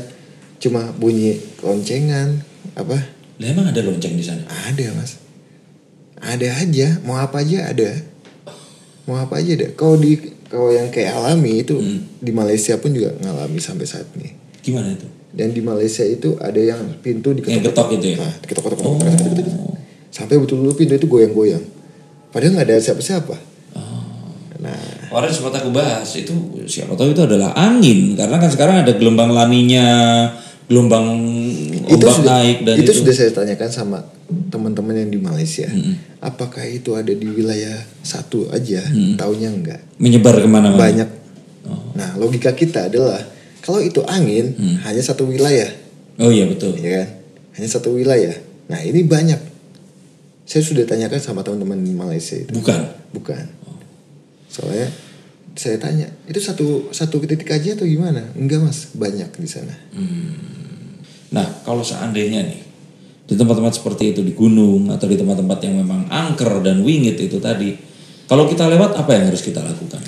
[0.62, 2.38] cuma bunyi loncengan
[2.78, 2.94] apa?
[3.42, 4.46] Lah emang ada lonceng di sana?
[4.46, 5.18] Ada mas.
[6.22, 7.02] Ada aja.
[7.02, 7.90] Mau apa aja ada.
[9.10, 9.68] Mau apa aja ada.
[9.74, 10.14] Kalau di
[10.46, 12.06] kalau yang kayak alami itu Hmm.
[12.22, 14.38] di Malaysia pun juga ngalami sampai saat ini.
[14.62, 15.10] Gimana itu?
[15.34, 18.16] Dan di Malaysia itu ada yang pintu diketok Yang ketok itu ya?
[18.20, 18.86] Nah, diketok-ketok.
[20.12, 21.64] Sampai betul-betul pintu itu goyang-goyang.
[22.32, 23.36] Padahal nggak ada siapa-siapa.
[24.62, 24.78] Nah,
[25.10, 26.32] Kemarin sempat aku bahas itu
[26.64, 29.84] siapa tahu itu adalah angin karena kan sekarang ada gelombang laninya,
[30.70, 31.18] gelombang
[31.84, 33.98] itu ombak sudah naik dan itu, itu, sudah saya tanyakan sama
[34.48, 35.68] teman-teman yang di Malaysia.
[36.22, 38.80] Apakah itu ada di wilayah satu aja?
[39.20, 39.82] Taunya enggak.
[40.00, 40.80] menyebar ke mana-mana.
[40.80, 41.08] Banyak.
[41.92, 43.20] Nah, logika kita adalah
[43.60, 45.68] kalau itu angin hanya satu wilayah,
[46.22, 46.72] Oh iya betul.
[46.78, 47.08] ya kan?
[47.58, 48.32] Hanya satu wilayah.
[48.72, 49.51] Nah, ini banyak.
[50.42, 52.50] Saya sudah tanyakan sama teman-teman Malaysia itu.
[52.50, 52.80] Bukan.
[53.14, 53.44] Bukan.
[54.50, 54.90] Soalnya
[55.52, 58.24] saya tanya, itu satu satu titik aja atau gimana?
[58.36, 58.92] Enggak, Mas.
[58.96, 59.76] Banyak di sana.
[61.32, 62.60] Nah kalau seandainya nih
[63.24, 67.40] di tempat-tempat seperti itu di gunung atau di tempat-tempat yang memang angker dan wingit itu
[67.40, 67.72] tadi,
[68.28, 70.00] kalau kita lewat apa yang harus kita lakukan?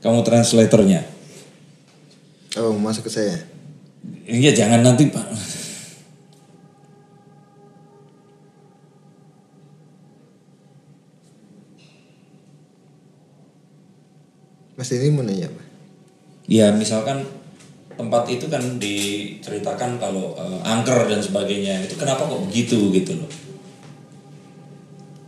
[0.00, 1.04] Kamu translatornya?
[2.56, 3.36] Oh, masuk ke saya.
[4.24, 5.26] Iya jangan nanti pak.
[14.80, 15.60] Mas ini mau nanya apa?
[16.48, 17.20] Ya misalkan
[18.00, 23.28] tempat itu kan diceritakan kalau eh, angker dan sebagainya itu kenapa kok begitu gitu loh?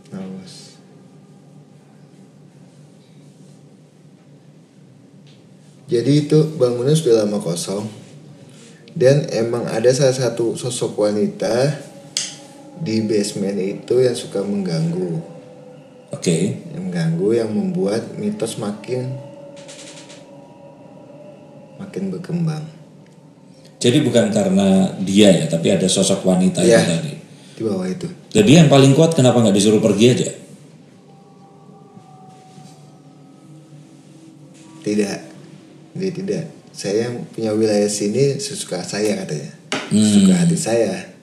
[0.09, 0.81] Awas.
[5.85, 7.85] Jadi itu bangunan sudah lama kosong
[8.97, 11.77] dan emang ada salah satu sosok wanita
[12.81, 15.21] di basement itu yang suka mengganggu,
[16.09, 16.57] Oke.
[16.73, 19.22] yang mengganggu yang membuat mitos makin
[21.79, 22.63] makin berkembang.
[23.83, 26.79] Jadi bukan karena dia ya, tapi ada sosok wanita Iya.
[26.79, 27.13] itu tadi.
[27.53, 28.07] di bawah itu.
[28.33, 30.29] Jadi yang paling kuat kenapa nggak disuruh pergi aja?
[34.83, 35.19] Tidak,
[35.95, 36.43] dia tidak.
[36.73, 39.53] Saya punya wilayah sini sesuka saya katanya,
[39.93, 41.13] sesuka hati saya.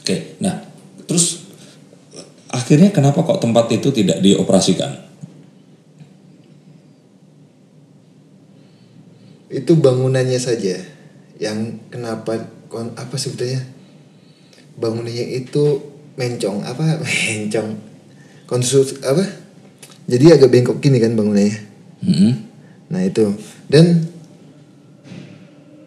[0.00, 0.64] Oke, nah
[1.04, 1.44] terus
[2.48, 5.09] akhirnya kenapa kok tempat itu tidak dioperasikan?
[9.50, 10.78] Itu bangunannya saja.
[11.36, 13.66] Yang kenapa kon apa sebetulnya?
[14.78, 15.82] Bangunannya itu
[16.14, 17.02] mencong apa?
[17.28, 17.68] Mencong.
[18.46, 19.26] Konstruk apa?
[20.06, 21.68] Jadi agak bengkok gini kan bangunannya.
[22.00, 22.32] Hmm.
[22.88, 23.36] nah itu.
[23.68, 24.08] Dan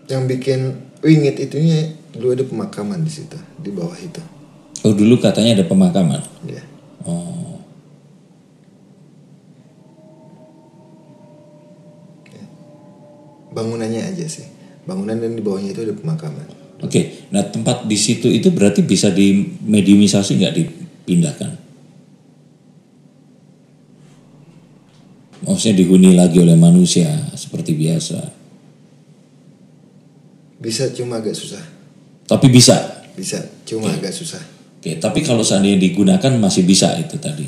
[0.08, 4.22] yang bikin wingit itunya dulu ada pemakaman di situ di bawah itu.
[4.84, 6.22] Oh dulu katanya ada pemakaman.
[6.48, 6.64] ya
[7.04, 7.53] Oh,
[13.54, 14.44] bangunannya aja sih
[14.84, 16.48] bangunan dan di bawahnya itu ada pemakaman
[16.84, 17.02] oke.
[17.32, 21.52] Nah tempat di situ itu berarti bisa dimediumisasi nggak dipindahkan?
[25.44, 28.20] Maksudnya dihuni lagi oleh manusia seperti biasa.
[30.64, 31.60] bisa cuma agak susah
[32.24, 33.04] Tapi bisa.
[33.20, 33.36] bisa
[33.68, 34.40] cuma agak susah
[34.84, 37.48] Oke, tapi kalau seandainya digunakan masih bisa itu tadi.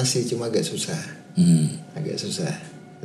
[0.00, 0.96] Masih cuma agak susah
[1.30, 1.78] Hmm.
[1.94, 2.50] agak susah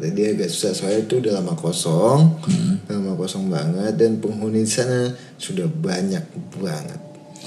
[0.07, 2.41] dia agak susah soalnya itu udah lama kosong
[2.81, 6.99] udah lama kosong banget dan penghuni di sana sudah banyak banget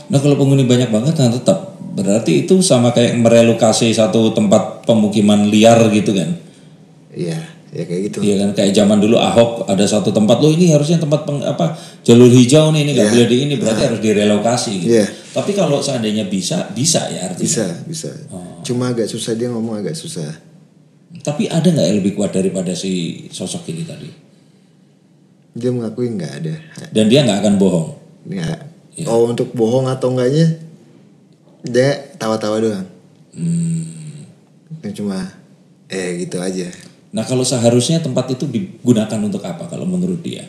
[0.07, 1.59] Nah kalau penghuni banyak banget nah tetap
[1.91, 6.31] berarti itu sama kayak merelokasi satu tempat pemukiman liar gitu kan?
[7.11, 7.37] iya
[7.69, 10.97] ya kayak gitu Iya kan kayak zaman dulu Ahok ada satu tempat lo ini harusnya
[10.97, 13.13] tempat peng- apa jalur hijau nih ini nggak Iya.
[13.13, 14.73] boleh di ini berarti harus direlokasi.
[14.79, 14.89] Gitu.
[14.95, 15.07] Iya.
[15.39, 17.47] Tapi kalau seandainya bisa bisa ya artinya.
[17.47, 18.11] bisa bisa
[18.63, 20.27] cuma agak susah dia ngomong agak susah
[21.23, 24.11] Tapi ada nggak yang lebih kuat daripada si sosok ini tadi?
[25.55, 26.55] dia mengakui nggak ada
[26.91, 27.89] Dan dia nggak akan bohong.
[28.27, 28.59] nggak
[29.07, 30.59] oh untuk bohong atau enggaknya
[31.63, 32.87] dia tawa-tawa doang
[33.31, 34.27] Hmm.
[34.91, 35.31] Cuma
[35.87, 36.67] eh gitu aja
[37.09, 40.45] Nah kalau seharusnya tempat itu digunakan untuk apa kalau menurut dia?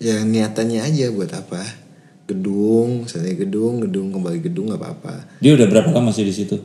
[0.00, 1.60] Ya niatannya aja buat apa
[2.24, 6.56] gedung misalnya gedung gedung kembali gedung nggak apa-apa Dia udah berapa lama sih di situ?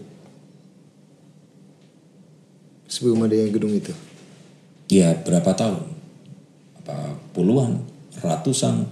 [2.86, 3.92] sebelum adanya gedung itu
[4.86, 5.82] Ya berapa tahun?
[6.78, 7.82] Apa puluhan?
[8.22, 8.86] Ratusan?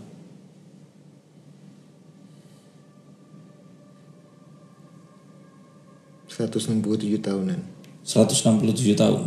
[6.26, 7.62] seratus enam puluh tujuh tahunan
[8.04, 9.24] 167 tahun.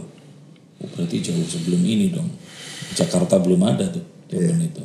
[0.76, 2.28] Oh, berarti jauh sebelum ini dong.
[2.92, 4.84] Jakarta belum ada tuh zaman itu.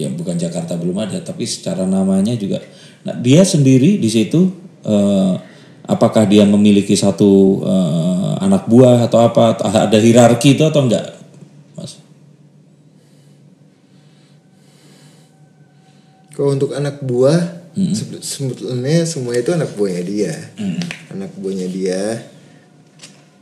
[0.00, 2.64] Ya bukan Jakarta belum ada, tapi secara namanya juga.
[3.04, 4.48] Nah dia sendiri di situ,
[4.80, 5.34] eh,
[5.84, 9.60] apakah dia memiliki satu eh, anak buah atau apa?
[9.60, 11.04] Ada hierarki itu atau enggak,
[11.76, 12.00] Mas?
[16.32, 17.60] Kalau untuk anak buah,
[17.92, 20.34] sebe- sebetulnya semua itu anak buahnya dia,
[21.12, 22.24] anak buahnya dia.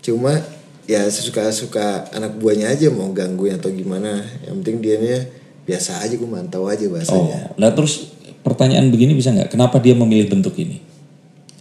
[0.02, 0.42] Cuma
[0.88, 4.26] ya sesuka-suka anak buahnya aja mau gangguin atau gimana.
[4.42, 5.18] Yang penting dianya
[5.68, 7.52] biasa aja gue mantau aja Oh, bahasanya.
[7.60, 8.08] nah terus
[8.40, 9.52] pertanyaan begini bisa nggak?
[9.52, 10.80] Kenapa dia memilih bentuk ini?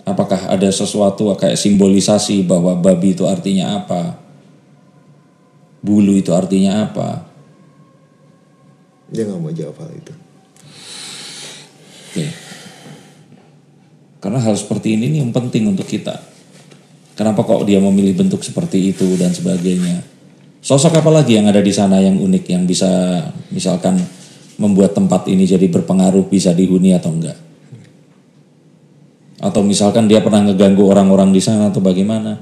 [0.07, 4.15] Apakah ada sesuatu kayak simbolisasi bahwa babi itu artinya apa?
[5.83, 7.27] Bulu itu artinya apa?
[9.11, 10.13] Dia nggak mau jawab hal itu.
[12.07, 12.25] Oke.
[14.23, 16.15] Karena hal seperti ini nih yang penting untuk kita.
[17.19, 20.07] Kenapa kok dia memilih bentuk seperti itu dan sebagainya?
[20.59, 22.89] Sosok apa lagi yang ada di sana yang unik yang bisa
[23.49, 24.01] misalkan
[24.57, 27.37] membuat tempat ini jadi berpengaruh bisa dihuni atau enggak?
[29.37, 32.41] Atau misalkan dia pernah ngeganggu orang-orang di sana atau bagaimana?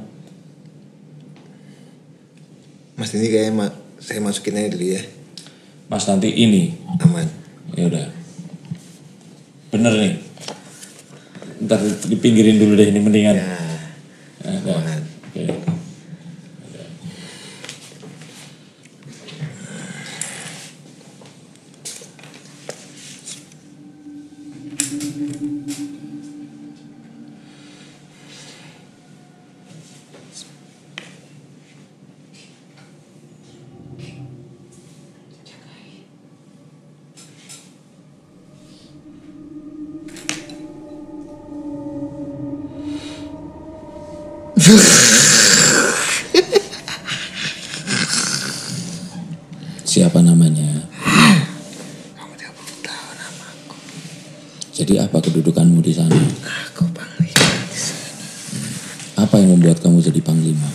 [2.95, 5.01] Mas ini kayak ma- saya masukin aja dulu ya,
[5.91, 6.71] Mas nanti ini
[7.03, 7.27] aman.
[7.75, 8.07] ya udah
[9.67, 10.13] bener nih
[11.67, 13.59] ntar dipinggirin dulu deh ini mendingan Ya,
[14.45, 14.71] Ada.
[14.79, 15.01] aman.
[15.27, 15.43] Oke.
[49.95, 50.83] Siapa namanya?
[54.75, 56.19] Jadi apa kedudukanmu di sana?
[56.67, 59.23] Aku panglima di sana.
[59.23, 60.67] Apa yang membuat kamu jadi panglima?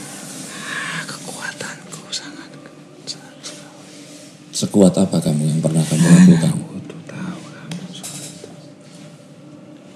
[1.05, 2.49] Kekuatanku sangat
[3.05, 3.53] sangat.
[4.57, 6.57] Sekuat apa kamu yang pernah kamu lakukan?
[7.05, 7.79] Tahu kamu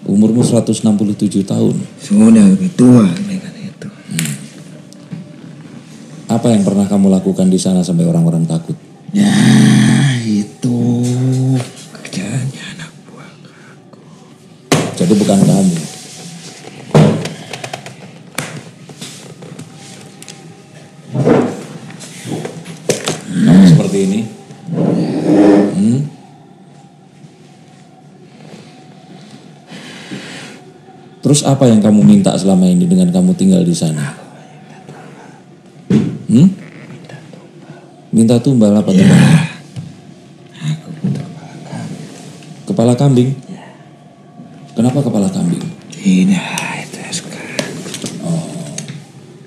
[0.04, 1.74] Umurmu 167 tahun.
[2.04, 3.08] sudah lebih tua.
[6.44, 8.76] Apa yang pernah kamu lakukan di sana sampai orang-orang takut?
[9.16, 9.32] Ya
[10.28, 11.00] itu
[11.88, 13.32] kerjaannya anak buah
[13.80, 14.04] aku.
[14.92, 15.76] Jadi bukan kamu.
[23.24, 24.20] Kamu seperti ini.
[25.80, 26.00] Hmm?
[31.24, 34.33] Terus apa yang kamu minta selama ini dengan kamu tinggal di sana?
[36.34, 36.50] Hmm?
[38.10, 39.14] Minta tumbal apa teman?
[42.66, 43.30] Kepala kambing.
[44.74, 45.62] Kenapa kepala kambing?
[45.94, 47.70] Tidak itu sekarang.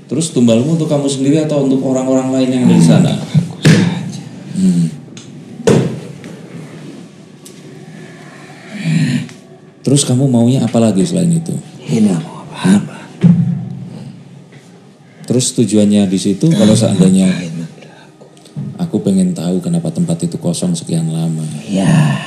[0.08, 3.12] Terus tumbalmu untuk kamu sendiri atau untuk orang-orang lain yang ada di sana?
[3.20, 4.24] Aku saja.
[9.84, 11.52] Terus kamu maunya apa lagi selain itu?
[11.84, 12.97] Tidak mau apa-apa.
[15.38, 17.94] Terus tujuannya di situ kalau seandainya Lain manggil
[18.82, 18.98] aku.
[19.06, 21.46] pengen tahu kenapa tempat itu kosong sekian lama.
[21.70, 22.18] Ya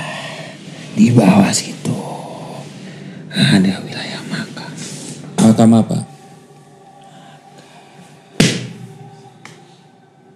[0.94, 1.90] di bawah situ
[3.34, 4.70] ada wilayah makam.
[5.42, 5.98] Makam apa?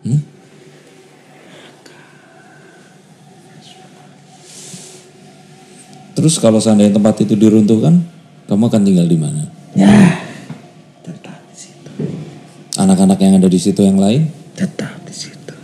[0.03, 0.19] Hmm?
[6.19, 8.03] Terus kalau seandainya tempat itu diruntuhkan,
[8.51, 9.47] kamu akan tinggal di mana?
[9.79, 10.24] Ya.
[12.85, 14.29] Anak-anak yang ada di situ yang lain?
[14.53, 15.57] Tetap di situ.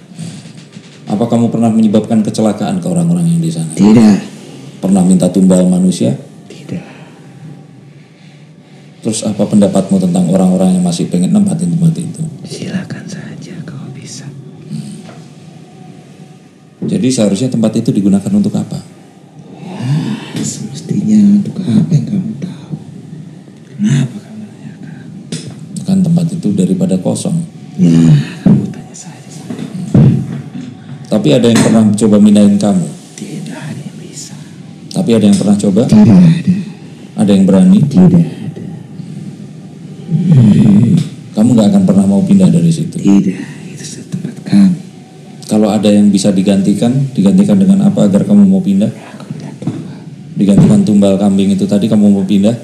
[1.04, 3.76] Apa kamu pernah menyebabkan kecelakaan ke orang-orang yang di sana?
[3.76, 4.16] Tidak.
[4.80, 6.16] Pernah minta tumbal manusia?
[6.48, 6.80] Tidak.
[9.04, 12.24] Terus apa pendapatmu tentang orang-orang yang masih pengen nempatin tempat itu?
[12.48, 14.24] Silakan saja kalau bisa.
[16.80, 18.80] Jadi seharusnya tempat itu digunakan untuk apa?
[20.40, 21.99] Semestinya untuk apa
[26.80, 27.36] daripada kosong.
[27.76, 27.92] Ya,
[28.72, 28.96] tanya.
[31.12, 32.88] Tapi ada yang pernah coba minain kamu.
[33.20, 34.32] Tidak ada yang bisa.
[34.88, 35.84] Tapi ada yang pernah coba?
[35.84, 36.56] Tidak ada.
[37.20, 37.84] Ada yang berani?
[37.84, 38.64] Tidak ada.
[41.36, 42.96] Kamu nggak akan pernah mau pindah dari situ.
[42.96, 43.36] Tidak.
[43.76, 44.72] Itu tempat kamu.
[45.52, 48.88] Kalau ada yang bisa digantikan, digantikan dengan apa agar kamu mau pindah?
[50.32, 52.56] Digantikan tumbal kambing itu tadi kamu mau pindah?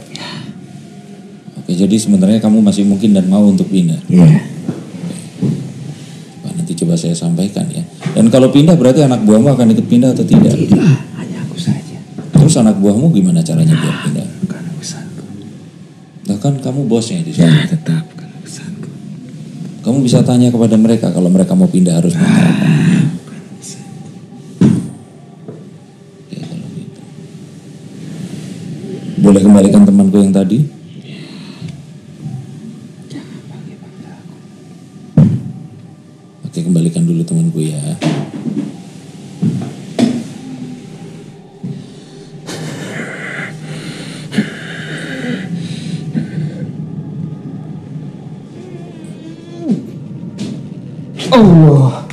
[1.66, 3.98] Oke, jadi sebenarnya kamu masih mungkin dan mau untuk pindah.
[4.06, 4.22] Ya.
[6.46, 7.82] Wah, nanti coba saya sampaikan ya.
[8.14, 10.54] Dan kalau pindah berarti anak buahmu akan ikut pindah atau tidak?
[10.54, 10.78] Tidak.
[11.18, 11.98] Hanya aku saja.
[12.38, 14.26] Terus anak buahmu gimana caranya biar pindah?
[14.46, 15.26] Bukan urusanku.
[16.30, 17.66] Bahkan kamu bosnya di Ya, sana.
[17.66, 18.86] tetap bukan urusanku.
[19.82, 22.14] Kamu bisa tanya kepada mereka kalau mereka mau pindah harus.
[22.14, 22.22] Oke,
[26.38, 27.00] kalau gitu.
[29.18, 30.75] Boleh kembalikan temanku yang tadi?
[37.26, 37.82] Temanku ya.
[51.32, 52.06] Allah.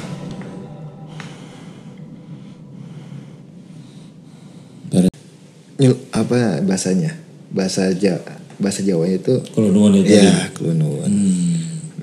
[5.80, 7.12] Nyul, apa bahasanya?
[7.54, 11.10] Bahasa Jawa, bahasa Jawanya itu Kalau nuwun itu ya kelunuan.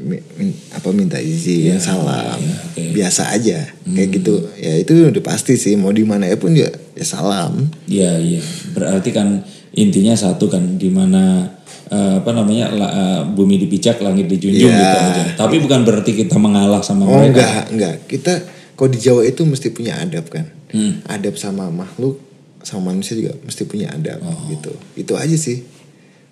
[0.01, 2.39] Mi- min- apa minta izin, salam.
[2.41, 2.57] ya.
[2.93, 3.59] Biasa aja.
[3.85, 4.35] Kayak gitu.
[4.55, 7.69] Ya itu udah pasti sih mau di mana pun ya, ya salam.
[7.87, 8.41] Iya, iya.
[8.71, 11.47] Berarti kan intinya satu kan di mana
[11.87, 14.79] eh, apa namanya la- eh, bumi dipijak langit dijunjung Iya.
[14.81, 15.23] gitu aja.
[15.37, 17.43] Tapi bukan berarti kita mengalah sama Oh mereka.
[17.43, 17.97] enggak, enggak.
[18.07, 18.33] Kita
[18.75, 20.47] kalau di Jawa itu mesti punya adab kan.
[20.71, 21.03] Hmm.
[21.05, 22.23] Adab sama makhluk
[22.63, 24.39] sama manusia juga mesti punya adab Oh.
[24.49, 24.71] gitu.
[24.95, 25.67] Itu aja sih.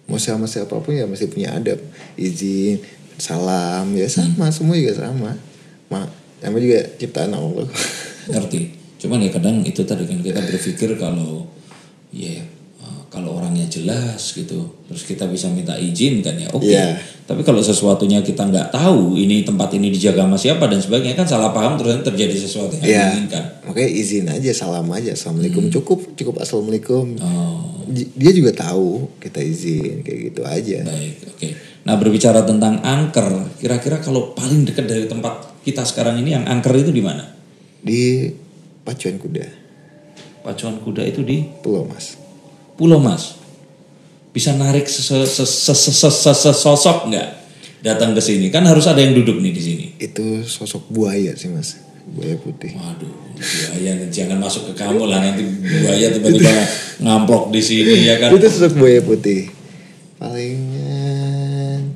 [0.07, 1.77] Mau sama siapa pun ya mesti punya adab.
[2.15, 2.79] Izin,
[3.17, 4.55] salam ya sama, Hmm.
[4.55, 5.35] semua juga sama.
[5.89, 6.07] Ma,
[6.39, 7.67] sama juga ciptaan Allah.
[8.29, 8.61] ngerti
[8.99, 11.47] cuman ya kadang itu tadi kan kita berpikir kalau
[12.11, 12.35] ya
[12.77, 16.99] eh, kalau orangnya jelas gitu terus kita bisa minta izin kan ya oke Iya.
[17.25, 21.25] tapi kalau sesuatunya kita nggak tahu ini tempat ini dijaga sama siapa dan sebagainya kan
[21.25, 23.03] salah paham terus terjadi sesuatu yang Iya.
[23.09, 25.13] diinginkan Makanya izin aja, salam aja.
[25.13, 27.17] Assalamualaikum cukup, cukup assalamualaikum.
[27.17, 27.25] Hmm.
[27.25, 27.61] oh
[27.93, 30.85] Dia juga tahu kita izin kayak gitu aja.
[30.85, 31.49] baik oke
[31.89, 36.77] nah berbicara tentang angker kira-kira kalau paling dekat dari tempat kita sekarang ini yang angker
[36.77, 37.25] itu di mana
[37.79, 38.27] Di
[38.83, 39.47] pacuan kuda,
[40.43, 42.19] pacuan kuda itu di Pulau Mas.
[42.75, 43.39] Pulau Mas
[44.35, 47.29] bisa narik sesosok nggak
[47.83, 48.51] datang ke sini?
[48.53, 49.93] Kan harus ada yang duduk nih di sini.
[49.99, 51.77] Itu sosok buaya sih mas,
[52.13, 52.73] buaya putih.
[52.73, 56.51] Waduh, buaya jangan masuk ke kamu lah nanti buaya tiba-tiba
[57.01, 58.33] ngamplok di sini ya kan.
[58.33, 59.51] Itu sosok buaya putih.
[60.19, 61.95] Palingan.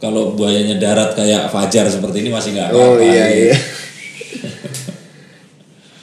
[0.00, 3.04] Kalau buayanya darat kayak Fajar seperti ini masih nggak Oh apa-apa.
[3.04, 3.36] iya ya.
[3.52, 3.56] iya.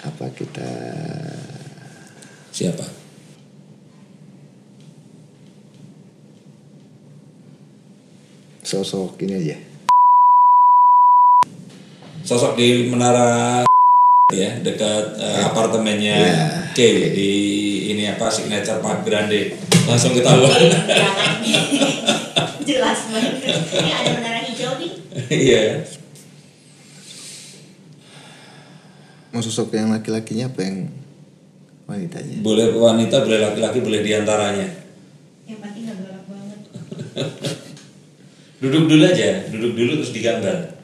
[0.08, 0.70] Apa kita?
[2.54, 2.86] Siapa?
[8.64, 9.58] Sosok ini aja.
[12.28, 13.64] Sosok di menara
[14.36, 16.20] ya dekat eh, apartemennya
[16.76, 16.80] K
[17.16, 17.32] di
[17.96, 19.56] ini apa signature Park Grande.
[19.88, 20.52] Langsung ketahuan
[22.68, 23.48] jelas banget.
[23.48, 24.92] Ini ada menara hijau nih.
[25.32, 25.88] Iya.
[29.32, 30.92] Mau sosok yang laki-lakinya apa yang
[31.88, 32.44] wanitanya?
[32.44, 34.68] boleh wanita boleh laki-laki boleh di antaranya.
[35.48, 36.60] Yang pasti nggak galak banget.
[38.68, 40.77] Duduk dulu aja duduk dulu terus digambar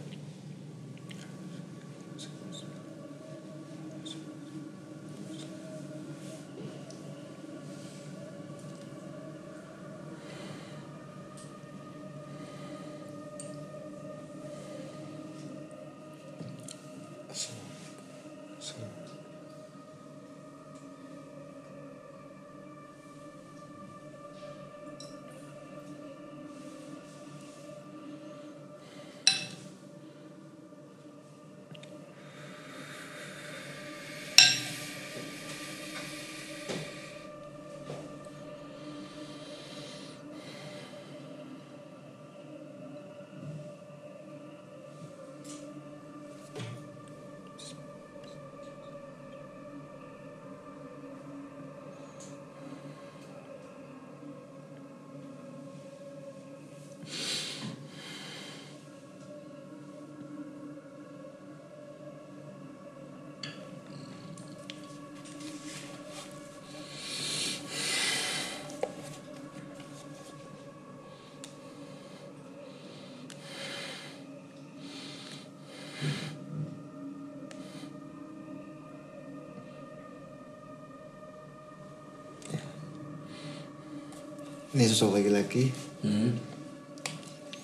[84.74, 85.70] Ini sosok laki-laki.
[86.02, 86.34] Hmm.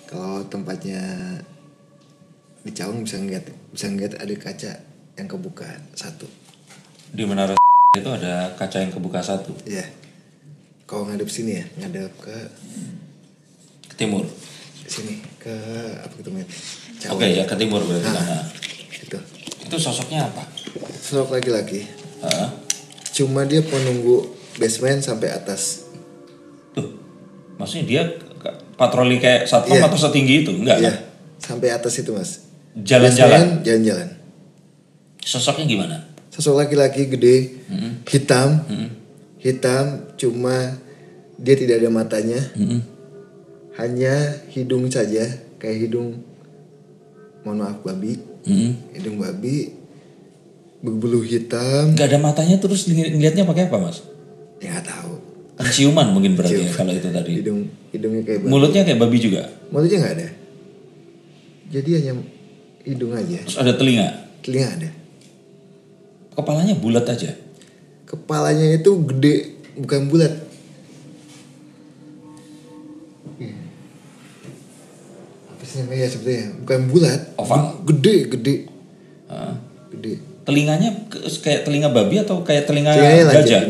[0.06, 1.02] Kalau tempatnya
[2.62, 4.72] di Cawang bisa ngeliat bisa ngeliat ada kaca
[5.18, 6.28] yang kebuka satu.
[7.10, 7.58] di menara
[7.98, 9.82] itu ada kaca yang kebuka satu Iya.
[10.86, 12.38] Kalau ngadep sini ya, ngadep ke
[13.90, 14.22] ke timur
[14.86, 15.50] sini ke
[15.98, 16.48] apa itu namanya?
[17.10, 18.46] oke ya ke timur berarti Nah.
[18.94, 19.18] Itu.
[19.66, 20.46] itu sosoknya apa
[21.02, 21.90] Sosok laki-laki.
[23.18, 24.30] Cuma dia penunggu
[24.62, 25.89] basement sampai atas.
[27.70, 28.02] Maksudnya dia
[28.74, 29.86] patroli kayak satpam Iya.
[29.86, 30.90] atau setinggi itu enggak Iya.
[30.90, 30.96] kan?
[31.38, 32.50] Sampai atas itu mas.
[32.76, 34.10] jalan-jalan Jalan-jalan.
[35.20, 35.98] sosoknya gimana
[36.30, 38.00] Sosok laki-laki gede, Hmm.
[38.06, 38.88] hitam, Hmm.
[39.38, 39.86] hitam.
[40.16, 40.78] Cuma
[41.36, 42.40] dia tidak ada matanya.
[42.54, 42.80] Mm-mm.
[43.76, 44.12] hanya
[44.50, 45.24] hidung saja
[45.56, 46.20] kayak hidung
[47.42, 48.72] mohon maaf babi Mm-mm.
[48.92, 49.72] hidung babi
[50.80, 54.04] berbulu hitam nggak ada matanya terus ngeli- ngelihatnya pakai apa mas
[54.58, 55.09] ya nggak tahu
[55.68, 57.44] ciuman mungkin berarti ya, kalau itu tadi.
[57.44, 58.52] Hidung hidungnya kayak babi.
[58.52, 59.42] Mulutnya kayak babi juga?
[59.68, 60.28] Mulutnya nggak ada?
[61.70, 62.14] Jadi hanya
[62.88, 63.40] hidung aja.
[63.44, 64.08] Terus ada telinga?
[64.40, 64.90] Telinga ada.
[66.32, 67.36] Kepalanya bulat aja?
[68.08, 69.36] Kepalanya itu gede
[69.76, 70.34] bukan bulat.
[75.52, 76.00] Apa sih namanya?
[76.00, 77.22] Ya sebetulnya bukan bulat.
[77.36, 77.84] Oval.
[77.84, 78.56] gede gede.
[79.28, 79.60] Hah?
[79.92, 80.24] gede.
[80.48, 80.90] Telinganya
[81.44, 83.62] kayak telinga babi atau kayak telinga Telinganya gajah?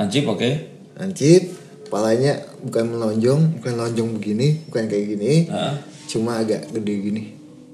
[0.00, 0.69] lancip oke
[1.00, 1.42] lancip
[1.88, 5.32] kepalanya bukan melonjong bukan lonjong begini bukan kayak gini.
[5.48, 5.80] Hah?
[6.10, 7.22] cuma agak gede gini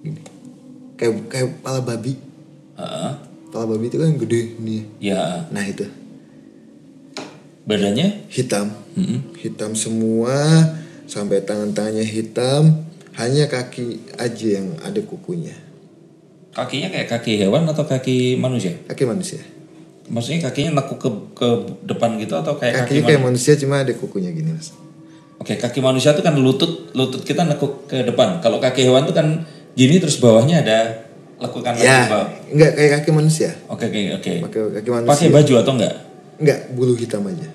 [0.04, 0.20] gini.
[0.94, 2.14] Kayak kayak kepala babi.
[2.78, 3.18] Hah?
[3.50, 5.90] kepala babi itu kan gede nih ya nah itu.
[7.66, 8.30] Badannya?
[8.30, 8.70] Hitam.
[8.94, 9.34] Mm-mm.
[9.42, 10.38] hitam semua
[11.10, 12.86] sampai tangan-tangannya hitam.
[13.18, 15.56] Hanya kaki aja yang ada kukunya.
[16.54, 18.76] Kakinya kayak kaki hewan atau kaki manusia?
[18.86, 19.55] Kaki manusia
[20.06, 21.48] maksudnya kakinya nekuk ke ke
[21.86, 24.70] depan gitu atau kayak kaki kakinya kayak manusia cuma ada kukunya gini mas.
[25.36, 28.38] Oke kaki manusia itu kan lutut lutut kita nekuk ke depan.
[28.40, 29.42] Kalau kaki hewan itu kan
[29.74, 30.78] gini terus bawahnya ada
[31.36, 32.28] lekukan ke bawah.
[32.32, 33.50] ya enggak kayak kaki manusia.
[33.66, 34.32] Oke oke oke.
[34.48, 35.10] Pakai kaki manusia.
[35.10, 35.94] Pakai baju atau enggak?
[36.38, 37.48] Enggak bulu hitam aja.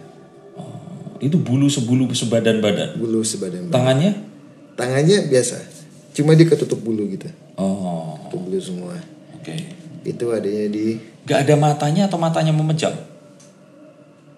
[1.21, 2.97] Itu bulu sebulu sebadan badan.
[2.97, 3.73] Bulu sebadan badan.
[3.73, 4.11] tangannya?
[4.75, 5.57] Tangannya biasa
[6.11, 7.31] cuma dia ketutup bulu gitu.
[7.55, 8.19] Oh.
[8.27, 8.95] Ketutup bulu semua.
[9.39, 12.93] Oke itu adanya di Gak ada matanya atau matanya memejam?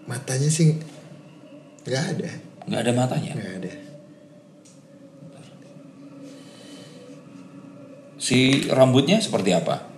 [0.03, 0.75] Matanya sih
[1.87, 2.29] nggak ada.
[2.67, 3.31] Nggak ada matanya.
[3.35, 3.73] nggak ada.
[8.19, 9.93] Si rambutnya seperti apa?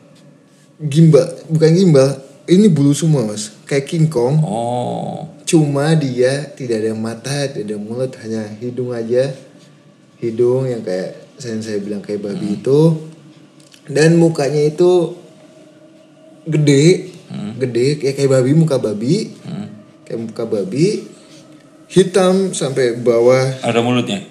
[0.75, 2.09] gimbal bukan gimbal
[2.45, 3.49] ini bulu semua mas.
[3.65, 4.37] Kayak King Kong.
[4.45, 9.33] Oh, cuma dia tidak ada mata tidak ada mulut hanya hidung aja.
[10.21, 13.09] Hidung yang kayak saya saya bilang kayak babi itu.
[13.89, 15.13] Dan mukanya itu
[16.45, 17.11] gede
[17.57, 19.33] gede kayak kayak babi muka babi
[20.05, 21.15] kayak muka babi
[21.89, 23.61] hitam sampai bawah.
[23.61, 24.21] Ada mulutnya?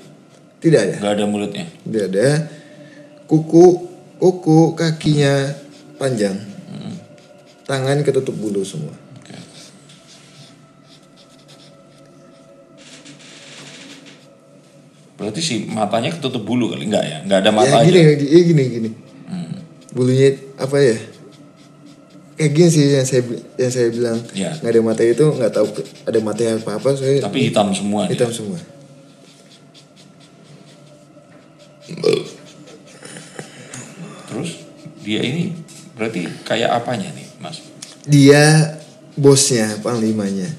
[0.65, 0.95] tidak ada.
[0.97, 1.65] Nggak ada mulutnya.
[1.85, 2.29] tidak ada.
[3.29, 3.65] Kuku
[4.17, 5.53] kuku kakinya
[6.01, 6.37] panjang.
[7.65, 8.93] Tangan ketutup bulu semua.
[15.15, 16.85] Berarti si matanya ketutup bulu kali?
[16.85, 17.19] Enggak ya?
[17.25, 17.89] Enggak ada mata ya aja.
[17.89, 18.91] gini ya gini gini.
[19.95, 20.97] Bulunya apa ya
[22.35, 23.23] kayak gini sih yang saya
[23.57, 24.51] yang saya bilang Ya.
[24.53, 25.67] nggak ada mata itu nggak tahu
[26.05, 28.05] ada mata apa apa saya Tapi hitam semua.
[28.05, 28.13] dia.
[28.13, 28.59] hitam semua
[34.27, 34.51] Terus
[35.01, 35.53] dia ini
[35.95, 37.63] berarti kayak apanya nih, Mas?
[38.05, 38.75] dia
[39.15, 40.51] bosnya panglimanya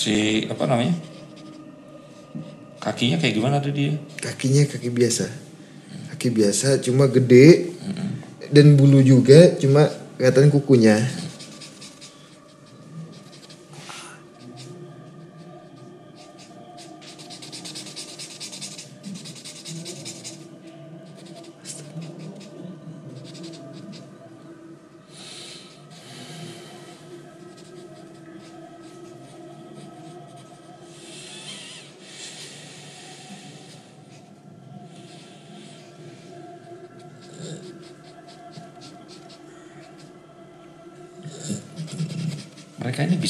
[0.00, 0.96] Si apa namanya?
[2.80, 3.92] Kakinya kayak gimana tuh dia?
[4.20, 5.26] kakinya kaki biasa
[6.12, 7.72] kaki biasa cuma gede
[8.52, 9.88] dan bulu juga cuma
[10.20, 11.29] kelihatan kukunya ini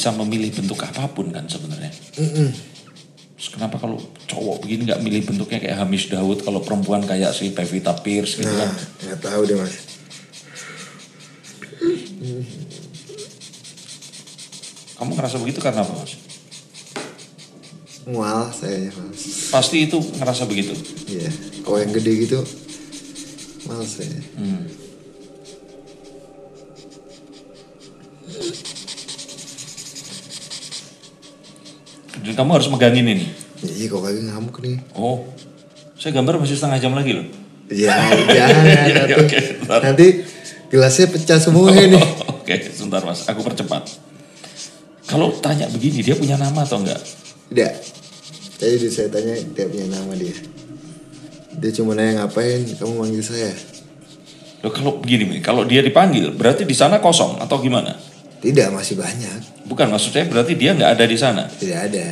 [0.01, 1.93] bisa memilih bentuk apa pun kan sebenarnya.
[3.37, 7.53] Terus kenapa kalau cowok begini nggak milih bentuknya kayak Hamish Daud, kalau perempuan kayak si
[7.53, 8.73] Pevita Pierce gitu nah kan?
[9.05, 9.77] nggak tahu deh mas
[14.97, 16.17] Kamu ngerasa begitu karena apa mas?
[18.09, 20.73] mual sayanya mas Pasti itu ngerasa begitu.
[21.13, 21.29] Iya,
[21.61, 22.41] kalau yang gede gitu
[23.69, 24.17] males saya.
[24.41, 24.65] Hmm.
[32.41, 33.29] Kamu harus megangin ini.
[33.61, 34.81] Ya, iya kok kagak ngamuk nih.
[34.97, 35.29] Oh,
[36.01, 37.29] saya gambar masih setengah jam lagi loh.
[37.69, 37.93] Iya,
[38.33, 39.81] jangan Iya, ntar.
[39.85, 40.25] Nanti
[40.73, 42.01] gelasnya pecah semua nih.
[42.33, 43.85] Oke, sebentar mas, aku percepat.
[45.05, 46.97] Kalau tanya begini, dia punya nama atau enggak?
[47.53, 47.73] Tidak.
[48.57, 50.33] Tadi saya tanya dia punya nama dia.
[51.61, 53.53] Dia cuma nanya ngapain kamu manggil saya.
[54.65, 57.97] Loh, kalau begini, kalau dia dipanggil, berarti di sana kosong atau gimana?
[58.41, 59.69] Tidak, masih banyak.
[59.69, 61.45] Bukan, maksud saya berarti dia nggak ada di sana.
[61.45, 62.07] Tidak ada.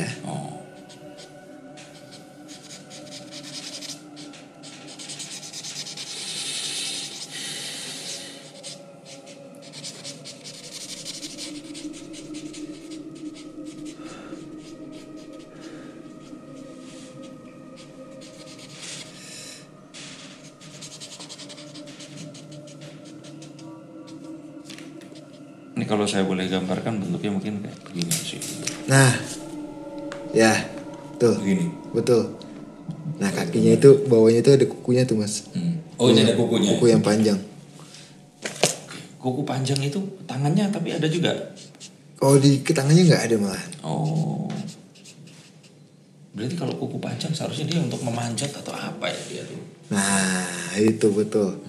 [31.95, 32.37] Betul.
[33.19, 35.49] Nah kakinya itu bawahnya itu ada kukunya tuh mas.
[35.51, 35.81] Hmm.
[35.99, 36.77] Oh ini ada kukunya.
[36.77, 37.39] Kuku yang panjang.
[39.19, 41.35] Kuku panjang itu tangannya tapi ada juga.
[42.23, 43.65] Oh di tangannya nggak ada malah.
[43.83, 44.47] Oh.
[46.31, 49.59] Berarti kalau kuku panjang seharusnya dia untuk memanjat atau apa ya dia tuh?
[49.91, 51.59] Nah itu betul.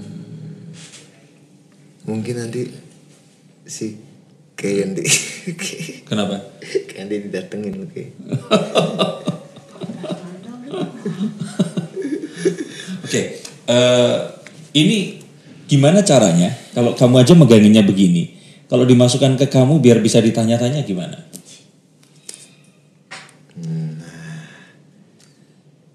[2.07, 2.71] Mungkin nanti
[3.66, 3.99] si
[4.61, 5.09] Candy,
[6.05, 6.37] Kenapa?
[6.93, 8.03] Candy didatengin oke.
[13.07, 14.17] Oke, eh,
[14.77, 15.19] ini
[15.67, 16.53] gimana caranya?
[16.75, 18.39] Kalau kamu aja meganginnya begini,
[18.71, 21.27] kalau dimasukkan ke kamu biar bisa ditanya-tanya gimana?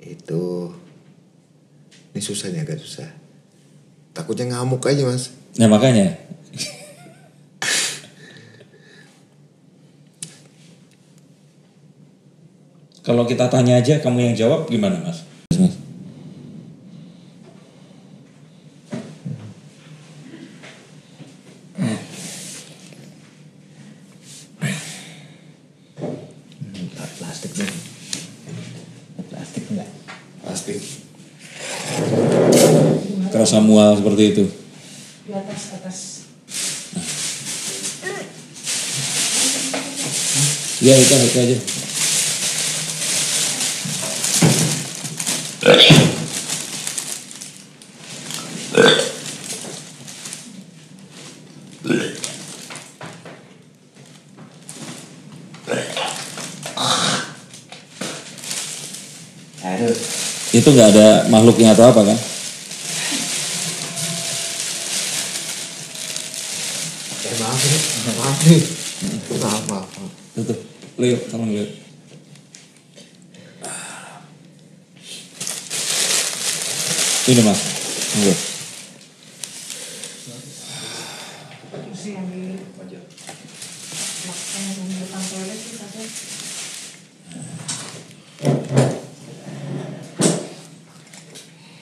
[0.06, 0.72] Itu
[2.16, 3.12] ini susah nih agak susah.
[4.16, 5.36] Takutnya ngamuk aja mas.
[5.60, 6.16] Nah makanya,
[13.06, 15.22] Kalau kita tanya aja kamu yang jawab gimana mas?
[15.53, 15.78] mas.
[27.22, 27.53] Plastik.
[29.30, 29.89] Plastik enggak?
[30.41, 30.82] Plastik.
[33.30, 34.43] Kerasa mual seperti itu.
[35.30, 35.97] Di atas atas.
[40.82, 41.84] Iya itu itu aja.
[60.56, 62.16] Itu nggak ada makhluknya atau apa kan?
[67.28, 67.82] Eh maaf nih,
[68.16, 68.64] maaf nih.
[69.36, 69.91] Maaf, maaf,
[70.47, 70.60] tuh.
[70.95, 71.68] Leo, tolong Leo.
[77.26, 77.60] Ini mas,
[78.16, 78.34] Tunggu.
[81.68, 82.56] Terus yang di
[84.56, 85.99] yang di depan toilet sih satu.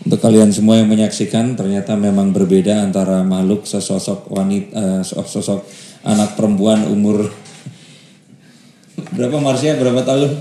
[0.03, 5.67] Untuk kalian semua yang menyaksikan, ternyata memang berbeda antara makhluk sesosok wanita, eh, sosok
[6.07, 7.27] anak perempuan umur
[9.19, 9.75] berapa Marsya?
[9.75, 10.31] Berapa tahun?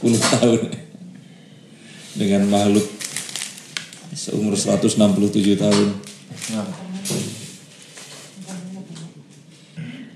[0.00, 0.60] 10 tahun.
[2.16, 2.88] Dengan makhluk
[4.16, 4.96] seumur 167
[5.60, 5.88] tahun.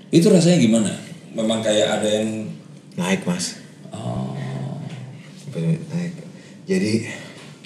[0.09, 0.91] Itu rasanya gimana?
[1.37, 2.49] Memang kayak ada yang
[2.97, 3.61] Naik mas.
[3.93, 4.33] oh,
[5.53, 6.13] Naik.
[6.65, 7.20] Jadi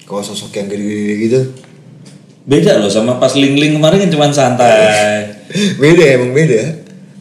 [0.06, 1.40] kalau sosok yang gede-gede gitu,
[2.46, 5.34] beda loh sama pas ling-ling kemarin kan cuma santai.
[5.82, 6.62] beda emang beda.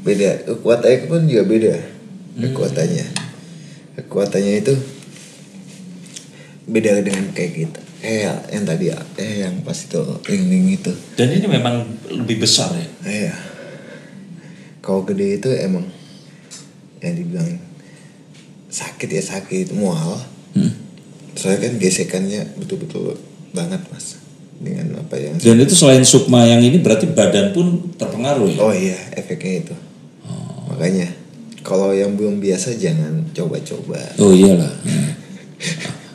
[0.05, 0.45] Beda.
[0.45, 1.75] Kekuatannya pun juga beda.
[2.37, 3.05] Kekuatannya.
[3.97, 4.73] Kekuatannya itu
[6.69, 7.81] beda dengan kayak kita.
[8.05, 8.85] Kayak yang tadi
[9.17, 10.93] eh yang pas itu ling-ling itu.
[11.17, 12.87] Dan ini memang lebih besar ya.
[13.01, 13.35] Iya.
[14.85, 15.89] Kalau gede itu emang
[17.01, 17.49] yang dibilang
[18.69, 20.21] sakit ya sakit mual.
[20.53, 20.84] Hmm.
[21.35, 23.19] Soalnya kan gesekannya betul-betul
[23.51, 24.15] banget mas
[24.55, 25.35] dengan apa yang.
[25.35, 28.59] Dan itu selain sukma yang ini berarti badan pun terpengaruh ya.
[28.59, 29.75] Oh iya efeknya itu.
[30.65, 31.07] Makanya
[31.59, 33.99] kalau yang belum biasa jangan coba-coba.
[34.17, 34.71] Oh iyalah.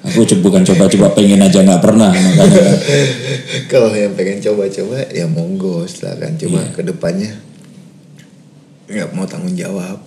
[0.00, 2.72] Aku co- bukan coba-coba pengen aja nggak pernah makanya.
[3.72, 6.34] kalau yang pengen coba-coba ya monggo silakan.
[6.34, 6.72] Cuma Iya.
[6.72, 7.32] ke depannya
[8.88, 10.00] nggak mau tanggung jawab.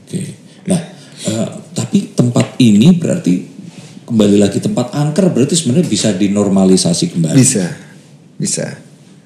[0.00, 0.34] Oke.
[0.66, 0.80] Nah,
[1.22, 3.34] eh, tapi tempat ini berarti
[4.04, 7.38] kembali lagi tempat angker berarti sebenarnya bisa dinormalisasi kembali.
[7.40, 7.66] Bisa,
[8.36, 8.66] bisa.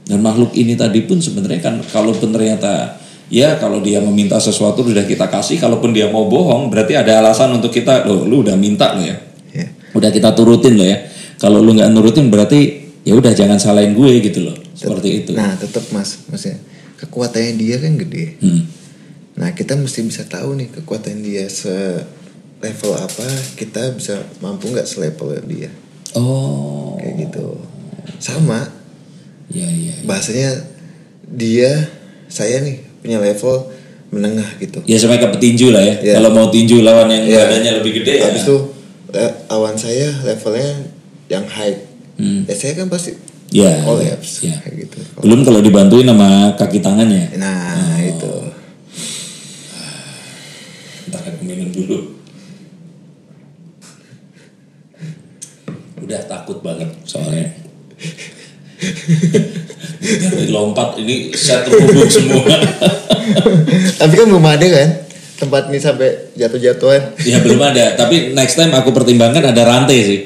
[0.05, 3.01] Dan makhluk ini tadi pun sebenarnya kan kalaupun ternyata
[3.33, 7.57] ya kalau dia meminta sesuatu sudah kita kasih, kalaupun dia mau bohong berarti ada alasan
[7.57, 9.17] untuk kita loh lu udah minta lo ya.
[9.57, 9.67] Ya.
[9.97, 11.09] Udah kita turutin lo ya.
[11.41, 14.57] Kalau lu nggak nurutin berarti ya udah jangan salahin gue gitu loh.
[14.77, 15.33] Seperti itu.
[15.33, 16.61] Nah tetap mas, maksudnya
[17.01, 18.37] kekuatannya dia kan gede.
[18.45, 18.63] Hmm.
[19.41, 22.05] Nah kita mesti bisa tahu nih kekuatan dia se
[22.65, 25.69] level apa, kita bisa mampu nggak selevel dia,
[26.17, 26.97] Oh.
[26.97, 27.61] kayak gitu.
[28.17, 28.65] Sama,
[29.49, 29.95] Ya ya.
[30.03, 30.65] bahasanya
[31.27, 31.93] dia,
[32.27, 33.69] saya nih punya level
[34.09, 34.81] menengah gitu.
[34.87, 35.95] Ya sampai ke petinju lah ya.
[36.01, 36.13] Iya.
[36.17, 37.39] Kalau mau tinju lawan yang Iya.
[37.45, 38.31] badannya lebih gede ya.
[38.31, 38.57] Habis itu
[39.11, 40.71] le- awan saya levelnya
[41.27, 41.77] yang high.
[42.15, 42.47] Hmm.
[42.47, 43.19] Ya saya kan pasti
[43.51, 43.83] Ya.
[43.83, 44.55] collapse ya.
[44.57, 44.99] kayak gitu.
[45.19, 47.35] Belum kalau dibantuin sama kaki tangannya.
[47.37, 48.33] Nah itu.
[51.05, 52.24] Ntar aku minum dulu.
[56.05, 57.49] Udah takut banget soalnya.
[60.53, 62.45] Lompat ini set terhubung semua.
[63.97, 64.89] Tapi kan belum ada kan
[65.35, 67.19] tempat ini sampai jatuh-jatuhan.
[67.27, 70.21] ya belum ada, tapi next time aku pertimbangkan ada rantai sih.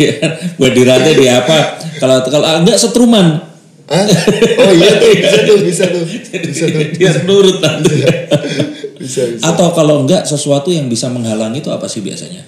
[0.00, 0.14] ya,
[0.56, 1.82] buat di rantai di apa?
[2.00, 3.42] Kalau kalau ah, enggak setruman.
[3.86, 4.06] Hah?
[4.58, 6.02] Oh iya tuh bisa tuh bisa tuh
[6.42, 8.02] bisa tuh Dia nurut nanti.
[8.96, 9.44] Bisa bisa.
[9.46, 12.42] Atau kalau enggak sesuatu yang bisa menghalangi itu apa sih biasanya?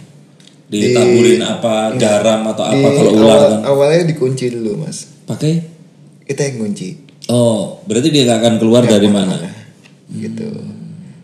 [0.69, 3.61] Ditaburin apa, garam atau apa Di kalau ular awal- kan?
[3.65, 5.09] Awalnya dikunci dulu mas.
[5.25, 5.65] Pakai?
[6.23, 6.89] Kita yang kunci.
[7.29, 9.35] Oh, berarti dia nggak akan keluar Nggak dari ke mana.
[9.35, 9.51] mana?
[10.09, 10.49] Gitu.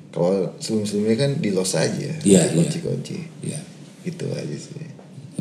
[0.09, 2.13] Kalau sebelum-sebelumnya kan di los aja.
[2.23, 3.19] Iya, Kunci-kunci.
[3.43, 3.61] Ya.
[4.01, 4.94] Gitu aja sih.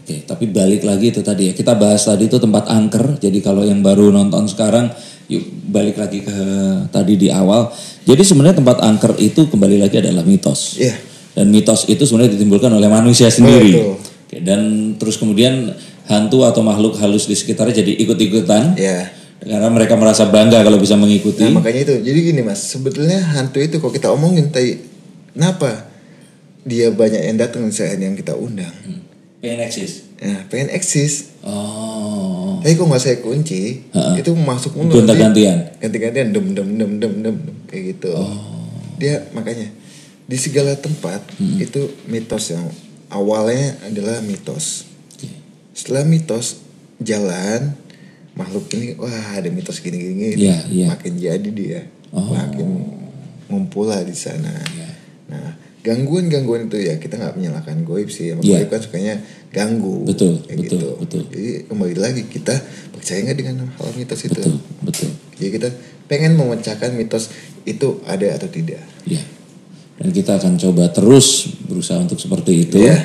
[0.04, 1.54] Oke, tapi balik lagi itu tadi ya.
[1.56, 3.24] Kita bahas tadi itu tempat angker.
[3.24, 4.92] Jadi kalau yang baru nonton sekarang,
[5.32, 6.36] yuk balik lagi ke
[6.92, 7.72] tadi di awal.
[8.04, 10.76] Jadi sebenarnya tempat angker itu kembali lagi adalah mitos.
[10.76, 11.00] Iya.
[11.32, 13.80] Dan mitos itu sebenarnya ditimbulkan oleh manusia sendiri.
[13.80, 13.96] Betul.
[14.04, 14.60] Oke, dan
[15.00, 15.72] terus kemudian
[16.12, 18.76] hantu atau makhluk halus di sekitarnya jadi ikut-ikutan.
[18.76, 19.08] Ya.
[19.40, 21.48] Karena mereka merasa bangga kalau bisa mengikuti.
[21.48, 21.96] Nah makanya itu.
[22.04, 22.60] Jadi gini mas.
[22.60, 24.84] Sebetulnya hantu itu kalau kita omongin tadi.
[25.32, 25.88] Kenapa?
[26.68, 28.72] Dia banyak yang datang misalnya yang kita undang.
[29.44, 30.08] Pengen eksis.
[30.18, 31.36] Nah pengen eksis.
[31.44, 32.64] Oh.
[32.64, 34.16] Tapi kok nggak saya kunci, Ha-ha.
[34.16, 35.04] itu masuk mulu.
[35.04, 35.76] Gonta-gantian.
[35.78, 37.36] Ganti-gantian dem dem dem dem dem dem,
[37.68, 38.16] kayak gitu.
[38.16, 38.72] Oh.
[38.96, 39.68] Dia makanya
[40.24, 41.60] di segala tempat Hmm.
[41.60, 42.64] itu mitos yang
[43.12, 44.88] awalnya adalah mitos.
[45.76, 46.64] Setelah mitos
[46.98, 47.76] jalan
[48.34, 50.48] makhluk ini wah ada mitos gini gini, gini.
[50.48, 50.88] Iya, iya.
[50.88, 52.32] makin jadi dia Oh.
[52.32, 52.68] makin
[53.46, 54.56] ngumpul lah di sana.
[54.72, 54.90] Iya.
[55.28, 58.64] Nah gangguan gangguan itu ya kita nggak menyalahkan goib sih, Emang Iya.
[58.64, 59.14] goib kan sukanya
[59.52, 60.08] ganggu.
[60.08, 60.90] Betul, kayak betul, gitu.
[60.98, 61.22] betul.
[61.28, 62.56] Jadi kembali lagi kita
[62.96, 64.40] percaya nggak dengan hal mitos itu?
[64.40, 65.10] Betul, betul.
[65.36, 65.70] Jadi kita
[66.08, 67.30] pengen memecahkan mitos
[67.68, 68.80] itu ada atau tidak.
[69.04, 69.20] Ya.
[70.00, 72.80] Dan kita akan coba terus berusaha untuk seperti itu.
[72.80, 73.04] Iya.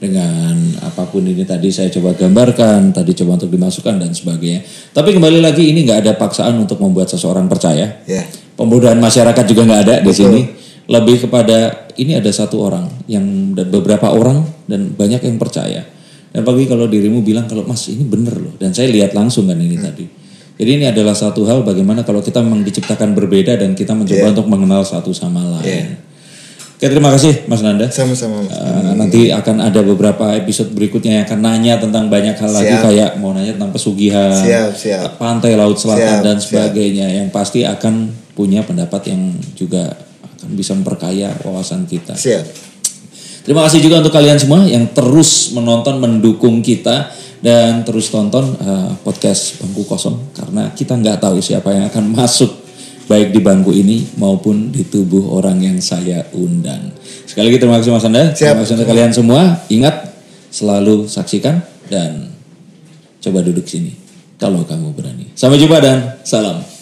[0.00, 4.64] Dengan apa pun ini tadi saya coba gambarkan, tadi coba untuk dimasukkan dan sebagainya.
[4.96, 8.00] Tapi kembali lagi ini nggak ada paksaan untuk membuat seseorang percaya.
[8.08, 8.24] Ya.
[8.56, 10.16] Pembodohan masyarakat juga nggak ada di Betul.
[10.16, 10.40] sini.
[10.90, 13.22] Lebih kepada ini ada satu orang yang
[13.54, 15.86] dan beberapa orang dan banyak yang percaya.
[16.30, 19.54] Dan pagi kalau dirimu bilang kalau Mas ini bener loh dan saya lihat langsung kan
[19.54, 19.86] ini Hmm.
[19.86, 20.06] tadi.
[20.60, 24.32] Jadi ini adalah satu hal bagaimana kalau kita memang diciptakan berbeda dan kita mencoba Iya.
[24.34, 25.64] untuk mengenal satu sama lain.
[25.64, 25.86] Iya.
[26.74, 27.86] Oke terima kasih Mas Nanda.
[27.88, 28.40] Sama-sama.
[28.40, 28.52] Mas.
[28.52, 32.82] Eh, nanti akan ada beberapa episode berikutnya yang akan nanya tentang banyak hal lagi Siap.
[32.82, 35.08] kayak mau nanya tentang pesugihan, Siap, siap.
[35.16, 36.48] pantai laut selatan Siap, dan siap.
[36.48, 39.22] sebagainya yang pasti akan punya pendapat yang
[39.52, 39.92] juga
[40.40, 42.16] akan bisa memperkaya wawasan kita.
[42.16, 42.72] Siap.
[43.44, 48.92] Terima kasih juga untuk kalian semua yang terus menonton, mendukung kita dan terus tonton eh,
[49.00, 52.52] podcast Bangku Kosong karena kita nggak tahu siapa yang akan masuk
[53.08, 56.94] baik di bangku ini maupun di tubuh orang yang saya undang.
[57.26, 58.24] Sekali lagi terima kasih Mas Anda.
[58.30, 58.54] Siap.
[58.54, 59.40] Terima kasih untuk kalian semua.
[59.66, 59.96] Ingat
[60.54, 61.58] selalu saksikan
[61.90, 62.30] dan
[63.18, 63.98] coba duduk sini
[64.38, 65.26] kalau kamu berani.
[65.34, 66.79] Sampai jumpa dan salam.